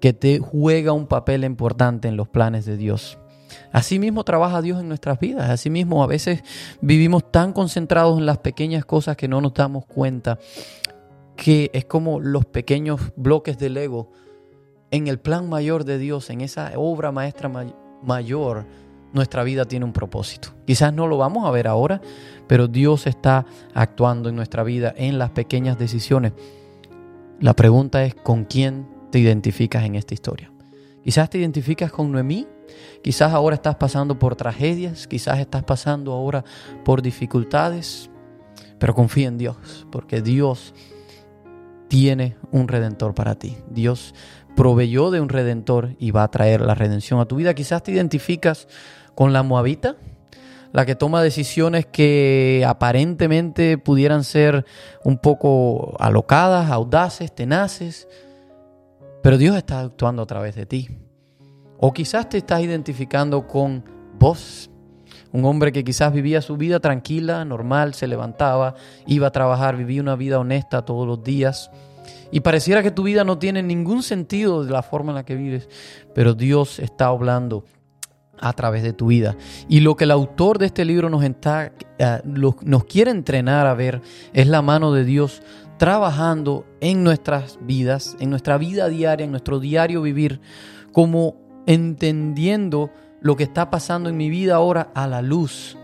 que 0.00 0.12
te 0.12 0.40
juega 0.40 0.90
un 0.90 1.06
papel 1.06 1.44
importante 1.44 2.08
en 2.08 2.16
los 2.16 2.28
planes 2.28 2.64
de 2.64 2.76
Dios. 2.76 3.18
Asimismo 3.72 4.24
trabaja 4.24 4.62
Dios 4.62 4.80
en 4.80 4.88
nuestras 4.88 5.18
vidas. 5.18 5.50
Asimismo 5.50 6.02
a 6.02 6.06
veces 6.06 6.42
vivimos 6.80 7.30
tan 7.30 7.52
concentrados 7.52 8.18
en 8.18 8.26
las 8.26 8.38
pequeñas 8.38 8.84
cosas 8.84 9.16
que 9.16 9.28
no 9.28 9.40
nos 9.40 9.54
damos 9.54 9.86
cuenta 9.86 10.38
que 11.36 11.70
es 11.72 11.84
como 11.84 12.20
los 12.20 12.44
pequeños 12.44 13.00
bloques 13.16 13.58
del 13.58 13.76
ego 13.76 14.12
en 14.94 15.08
el 15.08 15.18
plan 15.18 15.48
mayor 15.48 15.84
de 15.84 15.98
Dios, 15.98 16.30
en 16.30 16.40
esa 16.40 16.70
obra 16.76 17.10
maestra 17.10 17.50
mayor, 18.02 18.64
nuestra 19.12 19.42
vida 19.42 19.64
tiene 19.64 19.84
un 19.84 19.92
propósito. 19.92 20.50
Quizás 20.66 20.92
no 20.92 21.08
lo 21.08 21.18
vamos 21.18 21.46
a 21.46 21.50
ver 21.50 21.66
ahora, 21.66 22.00
pero 22.46 22.68
Dios 22.68 23.08
está 23.08 23.44
actuando 23.74 24.28
en 24.28 24.36
nuestra 24.36 24.62
vida 24.62 24.94
en 24.96 25.18
las 25.18 25.30
pequeñas 25.30 25.78
decisiones. 25.78 26.32
La 27.40 27.54
pregunta 27.54 28.04
es, 28.04 28.14
¿con 28.14 28.44
quién 28.44 28.86
te 29.10 29.18
identificas 29.18 29.84
en 29.84 29.96
esta 29.96 30.14
historia? 30.14 30.52
Quizás 31.02 31.28
te 31.28 31.38
identificas 31.38 31.90
con 31.90 32.12
Noemí, 32.12 32.46
quizás 33.02 33.32
ahora 33.32 33.56
estás 33.56 33.76
pasando 33.76 34.18
por 34.18 34.36
tragedias, 34.36 35.06
quizás 35.06 35.38
estás 35.38 35.62
pasando 35.62 36.12
ahora 36.12 36.44
por 36.84 37.02
dificultades, 37.02 38.10
pero 38.78 38.94
confía 38.94 39.28
en 39.28 39.38
Dios, 39.38 39.86
porque 39.90 40.20
Dios 40.20 40.74
tiene 41.88 42.36
un 42.50 42.68
redentor 42.68 43.14
para 43.14 43.36
ti. 43.36 43.56
Dios 43.70 44.14
proveyó 44.56 45.10
de 45.10 45.20
un 45.20 45.28
redentor 45.28 45.96
y 45.98 46.10
va 46.10 46.24
a 46.24 46.30
traer 46.30 46.60
la 46.60 46.74
redención 46.74 47.20
a 47.20 47.26
tu 47.26 47.36
vida. 47.36 47.54
Quizás 47.54 47.82
te 47.82 47.92
identificas 47.92 48.68
con 49.14 49.32
la 49.32 49.42
moabita, 49.42 49.96
la 50.72 50.86
que 50.86 50.96
toma 50.96 51.22
decisiones 51.22 51.86
que 51.86 52.64
aparentemente 52.66 53.78
pudieran 53.78 54.24
ser 54.24 54.64
un 55.04 55.18
poco 55.18 55.96
alocadas, 56.00 56.70
audaces, 56.70 57.32
tenaces, 57.32 58.08
pero 59.22 59.38
Dios 59.38 59.56
está 59.56 59.80
actuando 59.80 60.22
a 60.22 60.26
través 60.26 60.56
de 60.56 60.66
ti. 60.66 60.88
O 61.78 61.92
quizás 61.92 62.28
te 62.28 62.38
estás 62.38 62.62
identificando 62.62 63.46
con 63.46 63.84
vos, 64.18 64.70
un 65.32 65.44
hombre 65.44 65.72
que 65.72 65.84
quizás 65.84 66.12
vivía 66.12 66.40
su 66.40 66.56
vida 66.56 66.80
tranquila, 66.80 67.44
normal, 67.44 67.94
se 67.94 68.06
levantaba, 68.06 68.74
iba 69.06 69.26
a 69.26 69.32
trabajar, 69.32 69.76
vivía 69.76 70.00
una 70.00 70.16
vida 70.16 70.38
honesta 70.38 70.84
todos 70.84 71.06
los 71.06 71.22
días. 71.24 71.70
Y 72.30 72.40
pareciera 72.40 72.82
que 72.82 72.90
tu 72.90 73.02
vida 73.02 73.24
no 73.24 73.38
tiene 73.38 73.62
ningún 73.62 74.02
sentido 74.02 74.64
de 74.64 74.72
la 74.72 74.82
forma 74.82 75.10
en 75.10 75.16
la 75.16 75.24
que 75.24 75.34
vives, 75.34 75.68
pero 76.14 76.34
Dios 76.34 76.78
está 76.78 77.06
hablando 77.06 77.64
a 78.38 78.52
través 78.52 78.82
de 78.82 78.92
tu 78.92 79.06
vida. 79.06 79.36
Y 79.68 79.80
lo 79.80 79.96
que 79.96 80.04
el 80.04 80.10
autor 80.10 80.58
de 80.58 80.66
este 80.66 80.84
libro 80.84 81.08
nos, 81.10 81.24
está, 81.24 81.72
eh, 81.98 82.20
nos 82.24 82.84
quiere 82.84 83.10
entrenar 83.10 83.66
a 83.66 83.74
ver 83.74 84.02
es 84.32 84.46
la 84.46 84.62
mano 84.62 84.92
de 84.92 85.04
Dios 85.04 85.42
trabajando 85.78 86.66
en 86.80 87.02
nuestras 87.02 87.58
vidas, 87.62 88.16
en 88.20 88.30
nuestra 88.30 88.58
vida 88.58 88.88
diaria, 88.88 89.24
en 89.24 89.30
nuestro 89.30 89.60
diario 89.60 90.02
vivir, 90.02 90.40
como 90.92 91.43
entendiendo 91.66 92.90
lo 93.20 93.36
que 93.36 93.44
está 93.44 93.70
pasando 93.70 94.08
en 94.08 94.16
mi 94.16 94.28
vida 94.28 94.56
ahora 94.56 94.90
a 94.94 95.06
la 95.06 95.22
luz 95.22 95.78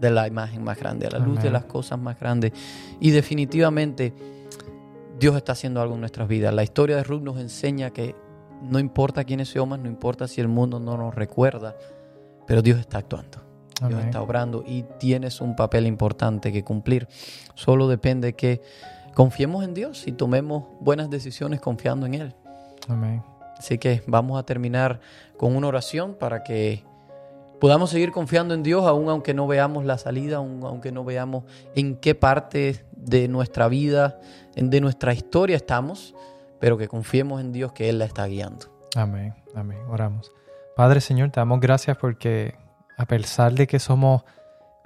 de 0.00 0.10
la 0.10 0.26
imagen 0.26 0.62
más 0.62 0.78
grande, 0.78 1.06
a 1.06 1.10
la 1.10 1.18
luz 1.18 1.42
de 1.42 1.50
las 1.50 1.64
cosas 1.64 1.98
más 1.98 2.18
grandes. 2.18 2.52
Y 3.00 3.10
definitivamente 3.10 4.12
Dios 5.18 5.36
está 5.36 5.52
haciendo 5.52 5.80
algo 5.80 5.94
en 5.94 6.00
nuestras 6.00 6.28
vidas. 6.28 6.54
La 6.54 6.62
historia 6.62 6.96
de 6.96 7.04
Ruth 7.04 7.22
nos 7.22 7.38
enseña 7.38 7.90
que 7.90 8.14
no 8.62 8.78
importa 8.78 9.24
quiénes 9.24 9.48
somos, 9.48 9.78
no 9.78 9.88
importa 9.88 10.28
si 10.28 10.40
el 10.40 10.48
mundo 10.48 10.80
no 10.80 10.96
nos 10.96 11.14
recuerda, 11.14 11.76
pero 12.46 12.62
Dios 12.62 12.78
está 12.78 12.98
actuando. 12.98 13.38
Dios 13.88 14.04
está 14.04 14.22
obrando 14.22 14.62
y 14.66 14.84
tienes 14.98 15.40
un 15.40 15.56
papel 15.56 15.86
importante 15.86 16.52
que 16.52 16.62
cumplir. 16.62 17.08
Solo 17.54 17.88
depende 17.88 18.34
que 18.34 18.62
confiemos 19.14 19.64
en 19.64 19.74
Dios 19.74 20.06
y 20.06 20.12
tomemos 20.12 20.64
buenas 20.80 21.10
decisiones 21.10 21.60
confiando 21.60 22.06
en 22.06 22.14
Él. 22.14 22.34
Amén. 22.88 23.22
Así 23.58 23.78
que 23.78 24.02
vamos 24.06 24.38
a 24.38 24.44
terminar 24.44 25.00
con 25.36 25.56
una 25.56 25.68
oración 25.68 26.14
para 26.14 26.42
que 26.42 26.84
podamos 27.60 27.90
seguir 27.90 28.12
confiando 28.12 28.54
en 28.54 28.62
Dios, 28.62 28.84
aun 28.84 29.08
aunque 29.08 29.34
no 29.34 29.46
veamos 29.46 29.84
la 29.84 29.98
salida, 29.98 30.36
aunque 30.36 30.92
no 30.92 31.04
veamos 31.04 31.44
en 31.74 31.96
qué 31.96 32.14
parte 32.14 32.84
de 32.96 33.28
nuestra 33.28 33.68
vida, 33.68 34.18
de 34.54 34.80
nuestra 34.80 35.14
historia 35.14 35.56
estamos, 35.56 36.14
pero 36.60 36.76
que 36.76 36.88
confiemos 36.88 37.40
en 37.40 37.52
Dios 37.52 37.72
que 37.72 37.88
Él 37.88 37.98
la 37.98 38.04
está 38.04 38.26
guiando. 38.26 38.66
Amén, 38.96 39.34
amén. 39.54 39.78
Oramos. 39.88 40.30
Padre 40.76 41.00
Señor, 41.00 41.30
te 41.30 41.40
damos 41.40 41.60
gracias 41.60 41.96
porque 41.96 42.56
a 42.96 43.06
pesar 43.06 43.52
de 43.52 43.66
que 43.66 43.78
somos 43.78 44.24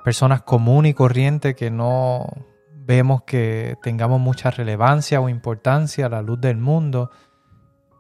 personas 0.05 0.43
comunes 0.43 0.93
y 0.93 0.95
corrientes, 0.95 1.55
que 1.55 1.71
no 1.71 2.27
vemos 2.73 3.23
que 3.25 3.77
tengamos 3.83 4.21
mucha 4.21 4.51
relevancia 4.51 5.21
o 5.21 5.29
importancia 5.29 6.07
a 6.07 6.09
la 6.09 6.23
luz 6.23 6.41
del 6.41 6.57
mundo, 6.57 7.11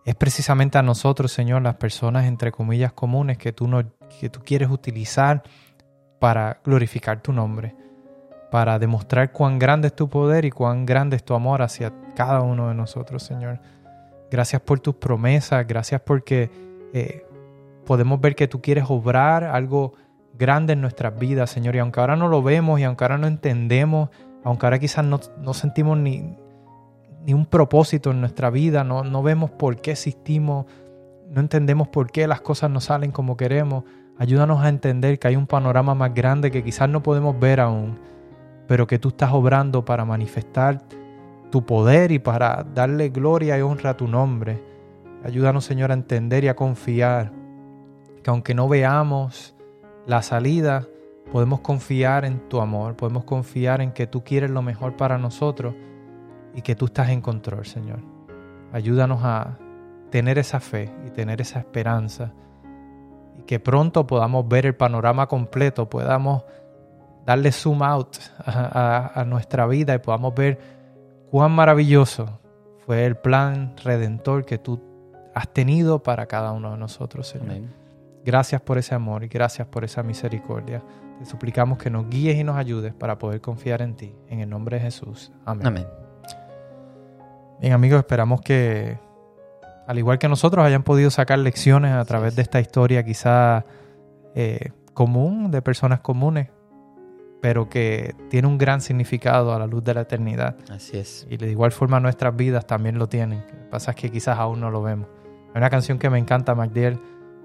es 0.09 0.15
precisamente 0.15 0.79
a 0.79 0.83
nosotros, 0.83 1.31
Señor, 1.31 1.61
las 1.61 1.75
personas 1.75 2.25
entre 2.25 2.51
comillas 2.51 2.95
comunes 2.95 3.37
que 3.37 3.53
tú, 3.53 3.69
no, 3.69 3.83
que 4.19 4.31
tú 4.31 4.41
quieres 4.43 4.71
utilizar 4.71 5.43
para 6.19 6.63
glorificar 6.65 7.21
tu 7.21 7.31
nombre, 7.31 7.77
para 8.51 8.79
demostrar 8.79 9.33
cuán 9.33 9.59
grande 9.59 9.89
es 9.89 9.95
tu 9.95 10.09
poder 10.09 10.47
y 10.47 10.51
cuán 10.51 10.87
grande 10.87 11.17
es 11.17 11.25
tu 11.25 11.35
amor 11.35 11.61
hacia 11.61 11.93
cada 12.17 12.41
uno 12.41 12.69
de 12.69 12.75
nosotros, 12.75 13.23
Señor. 13.23 13.61
Gracias 14.31 14.63
por 14.63 14.81
tus 14.81 14.95
promesas, 14.95 15.67
gracias 15.67 16.01
porque 16.01 16.51
eh, 16.95 17.27
podemos 17.85 18.19
ver 18.19 18.35
que 18.35 18.49
tú 18.49 18.63
quieres 18.63 18.85
obrar 18.89 19.45
algo 19.45 19.93
grande 20.33 20.73
en 20.73 20.81
nuestras 20.81 21.19
vidas, 21.19 21.51
Señor. 21.51 21.77
Y 21.77 21.81
aunque 21.81 22.01
ahora 22.01 22.17
no 22.17 22.29
lo 22.29 22.43
vemos 22.43 22.81
y 22.81 22.85
aunque 22.85 23.05
ahora 23.05 23.19
no 23.19 23.27
entendemos, 23.27 24.09
aunque 24.43 24.65
ahora 24.65 24.79
quizás 24.79 25.05
no, 25.05 25.21
no 25.43 25.53
sentimos 25.53 25.99
ni, 25.99 26.35
ni 27.29 27.35
un 27.35 27.45
propósito 27.45 28.11
en 28.11 28.21
nuestra 28.21 28.49
vida, 28.49 28.85
no, 28.85 29.05
no 29.05 29.23
vemos 29.23 29.51
por 29.51 29.83
qué 29.83 29.91
existimos, 29.91 30.65
no 31.29 31.43
entendemos 31.43 31.87
por 31.87 32.11
qué 32.11 32.27
las 32.27 32.41
cosas 32.41 32.71
no 32.71 32.81
salen 32.81 33.13
como 33.13 33.37
queremos. 33.37 33.85
Ayúdanos 34.17 34.65
a 34.65 34.71
entender 34.71 35.19
que 35.19 35.29
hay 35.29 35.37
un 35.37 35.47
panorama 35.47 35.95
más 35.95 36.15
grande 36.15 36.51
que 36.51 36.65
quizás 36.65 36.89
no 36.89 37.03
podemos 37.03 37.39
ver 37.39 37.61
aún, 37.61 37.99
pero 38.67 38.87
que 38.87 38.99
tú 38.99 39.09
estás 39.09 39.31
obrando 39.35 39.85
para 39.85 40.07
manifestar 40.07 40.81
tu 41.51 41.67
poder 41.67 42.13
y 42.13 42.19
para 42.19 42.65
darle 42.75 43.11
gloria 43.11 43.59
y 43.59 43.61
honra 43.61 43.91
a 43.91 43.97
tu 43.99 44.09
nombre. 44.09 44.63
Ayúdanos, 45.23 45.67
Señor, 45.67 45.91
a 45.91 45.95
entender 45.95 46.45
y 46.45 46.49
a 46.49 46.57
confiar 46.57 47.31
que 48.23 48.31
aunque 48.31 48.55
no 48.55 48.69
veamos 48.69 49.55
la 50.07 50.23
salida, 50.23 50.87
podemos 51.31 51.61
confiar 51.61 52.25
en 52.25 52.49
tu 52.49 52.63
amor, 52.63 52.97
podemos 52.97 53.25
confiar 53.25 53.83
en 53.83 53.93
que 53.93 54.07
tú 54.07 54.25
quieres 54.25 54.49
lo 54.49 54.63
mejor 54.63 54.97
para 54.97 55.19
nosotros 55.19 55.75
y 56.59 56.63
que 56.63 56.75
tú 56.75 56.87
estás 56.87 57.11
en 57.11 57.21
control, 57.21 57.65
Señor. 57.67 58.01
Ayúdanos 58.73 59.21
a 59.23 59.57
tener 60.11 60.39
esa 60.39 60.59
fe 60.59 60.93
y 61.07 61.11
tener 61.11 61.41
esa 61.41 61.61
esperanza 61.61 62.33
y 63.39 63.43
que 63.43 63.61
pronto 63.61 64.09
podamos 64.09 64.49
ver 64.49 64.67
el 64.67 64.75
panorama 64.75 65.29
completo, 65.29 65.89
podamos 65.89 66.43
darle 67.25 67.53
zoom 67.53 67.81
out 67.85 68.17
a, 68.45 69.25
nuestra 69.25 69.69
vida 69.69 69.95
y 69.95 69.99
podamos 69.99 70.35
ver 70.35 70.59
cuán 71.31 71.53
maravilloso 71.53 72.41
fue 72.85 73.07
el 73.07 73.17
plan 73.17 73.77
redentor 73.85 74.45
que 74.45 74.59
tú 74.59 74.81
has 75.37 75.49
tenido 75.49 76.03
para 76.03 76.27
cada 76.27 76.51
uno 76.51 76.73
de 76.73 76.79
nosotros, 76.79 77.29
Señor. 77.29 77.69
Gracias 78.25 78.61
por 78.61 78.79
ese 78.79 78.97
amor 78.97 79.23
y 79.23 79.29
gracias 79.29 79.69
por 79.69 79.85
esa 79.85 80.03
misericordia. 80.03 80.83
Te 81.21 81.25
suplicamos 81.25 81.79
que 81.79 81.89
nos 81.89 82.09
guíes 82.09 82.37
y 82.37 82.43
nos 82.43 82.57
ayudes 82.57 82.95
para 82.95 83.17
poder 83.17 83.41
confiar 83.41 83.81
en 83.81 83.95
ti. 83.95 84.13
En 84.29 84.41
el 84.41 84.51
nombre 84.51 84.79
de 84.79 84.83
Jesús. 84.83 85.31
Amén. 85.47 85.65
Amén. 85.65 86.08
Bien 87.61 87.73
amigos, 87.73 87.99
esperamos 87.99 88.41
que 88.41 88.99
al 89.89 89.99
igual 89.99 90.19
que 90.19 90.29
nosotros 90.29 90.65
hayan 90.65 90.83
podido 90.83 91.11
sacar 91.11 91.39
lecciones 91.39 91.93
a 91.93 92.05
través 92.05 92.37
de 92.37 92.43
esta 92.43 92.61
historia 92.61 93.03
quizá 93.05 93.65
eh, 94.35 94.71
común, 94.95 95.51
de 95.51 95.61
personas 95.61 96.01
comunes, 96.01 96.51
pero 97.41 97.69
que 97.69 98.15
tiene 98.31 98.47
un 98.47 98.59
gran 98.59 98.81
significado 98.81 99.55
a 99.55 99.59
la 99.59 99.67
luz 99.67 99.83
de 99.83 99.95
la 99.95 100.03
eternidad. 100.03 100.57
Así 100.71 100.99
es. 100.99 101.27
Y 101.31 101.37
de 101.37 101.51
igual 101.51 101.73
forma 101.73 101.99
nuestras 102.01 102.37
vidas 102.37 102.67
también 102.67 102.99
lo 102.99 103.09
tienen. 103.09 103.41
Lo 103.41 103.47
que 103.47 103.71
pasa 103.71 103.93
es 103.93 103.97
que 103.97 104.11
quizás 104.11 104.39
aún 104.39 104.61
no 104.61 104.71
lo 104.71 104.83
vemos. 104.83 105.09
Hay 105.55 105.59
una 105.59 105.71
canción 105.71 105.99
que 105.99 106.11
me 106.11 106.19
encanta, 106.19 106.55
MacDill, 106.55 107.01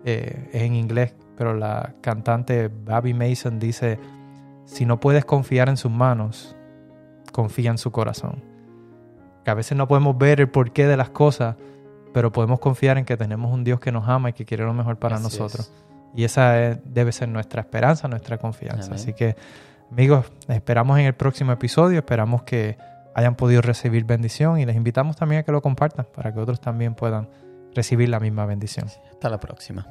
eh, 0.05 0.49
es 0.51 0.61
en 0.61 0.75
inglés, 0.75 1.15
pero 1.37 1.55
la 1.55 1.95
cantante 2.01 2.67
Baby 2.67 3.13
Mason 3.13 3.57
dice, 3.57 3.99
si 4.65 4.85
no 4.85 4.99
puedes 4.99 5.25
confiar 5.25 5.69
en 5.69 5.77
sus 5.77 5.91
manos, 5.91 6.55
confía 7.31 7.71
en 7.71 7.77
su 7.77 7.91
corazón. 7.91 8.52
Que 9.43 9.51
a 9.51 9.53
veces 9.53 9.77
no 9.77 9.87
podemos 9.87 10.17
ver 10.17 10.39
el 10.39 10.49
porqué 10.49 10.87
de 10.87 10.97
las 10.97 11.09
cosas, 11.09 11.55
pero 12.13 12.31
podemos 12.31 12.59
confiar 12.59 12.97
en 12.97 13.05
que 13.05 13.17
tenemos 13.17 13.51
un 13.51 13.63
Dios 13.63 13.79
que 13.79 13.91
nos 13.91 14.07
ama 14.07 14.29
y 14.29 14.33
que 14.33 14.45
quiere 14.45 14.63
lo 14.63 14.73
mejor 14.73 14.97
para 14.97 15.19
nosotros. 15.19 15.71
Y 16.15 16.23
esa 16.23 16.79
debe 16.85 17.11
ser 17.11 17.29
nuestra 17.29 17.61
esperanza, 17.61 18.07
nuestra 18.07 18.37
confianza. 18.37 18.93
Así 18.93 19.13
que, 19.13 19.35
amigos, 19.91 20.25
esperamos 20.47 20.99
en 20.99 21.05
el 21.05 21.13
próximo 21.13 21.51
episodio, 21.51 21.99
esperamos 21.99 22.43
que 22.43 22.77
hayan 23.15 23.35
podido 23.35 23.61
recibir 23.61 24.05
bendición 24.05 24.59
y 24.59 24.65
les 24.65 24.75
invitamos 24.75 25.15
también 25.15 25.41
a 25.41 25.43
que 25.43 25.51
lo 25.51 25.61
compartan 25.61 26.07
para 26.13 26.33
que 26.33 26.39
otros 26.39 26.59
también 26.61 26.95
puedan 26.95 27.29
recibir 27.73 28.09
la 28.09 28.19
misma 28.19 28.45
bendición. 28.45 28.87
Hasta 29.11 29.29
la 29.29 29.39
próxima. 29.39 29.87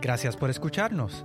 Gracias 0.00 0.36
por 0.36 0.50
escucharnos. 0.50 1.24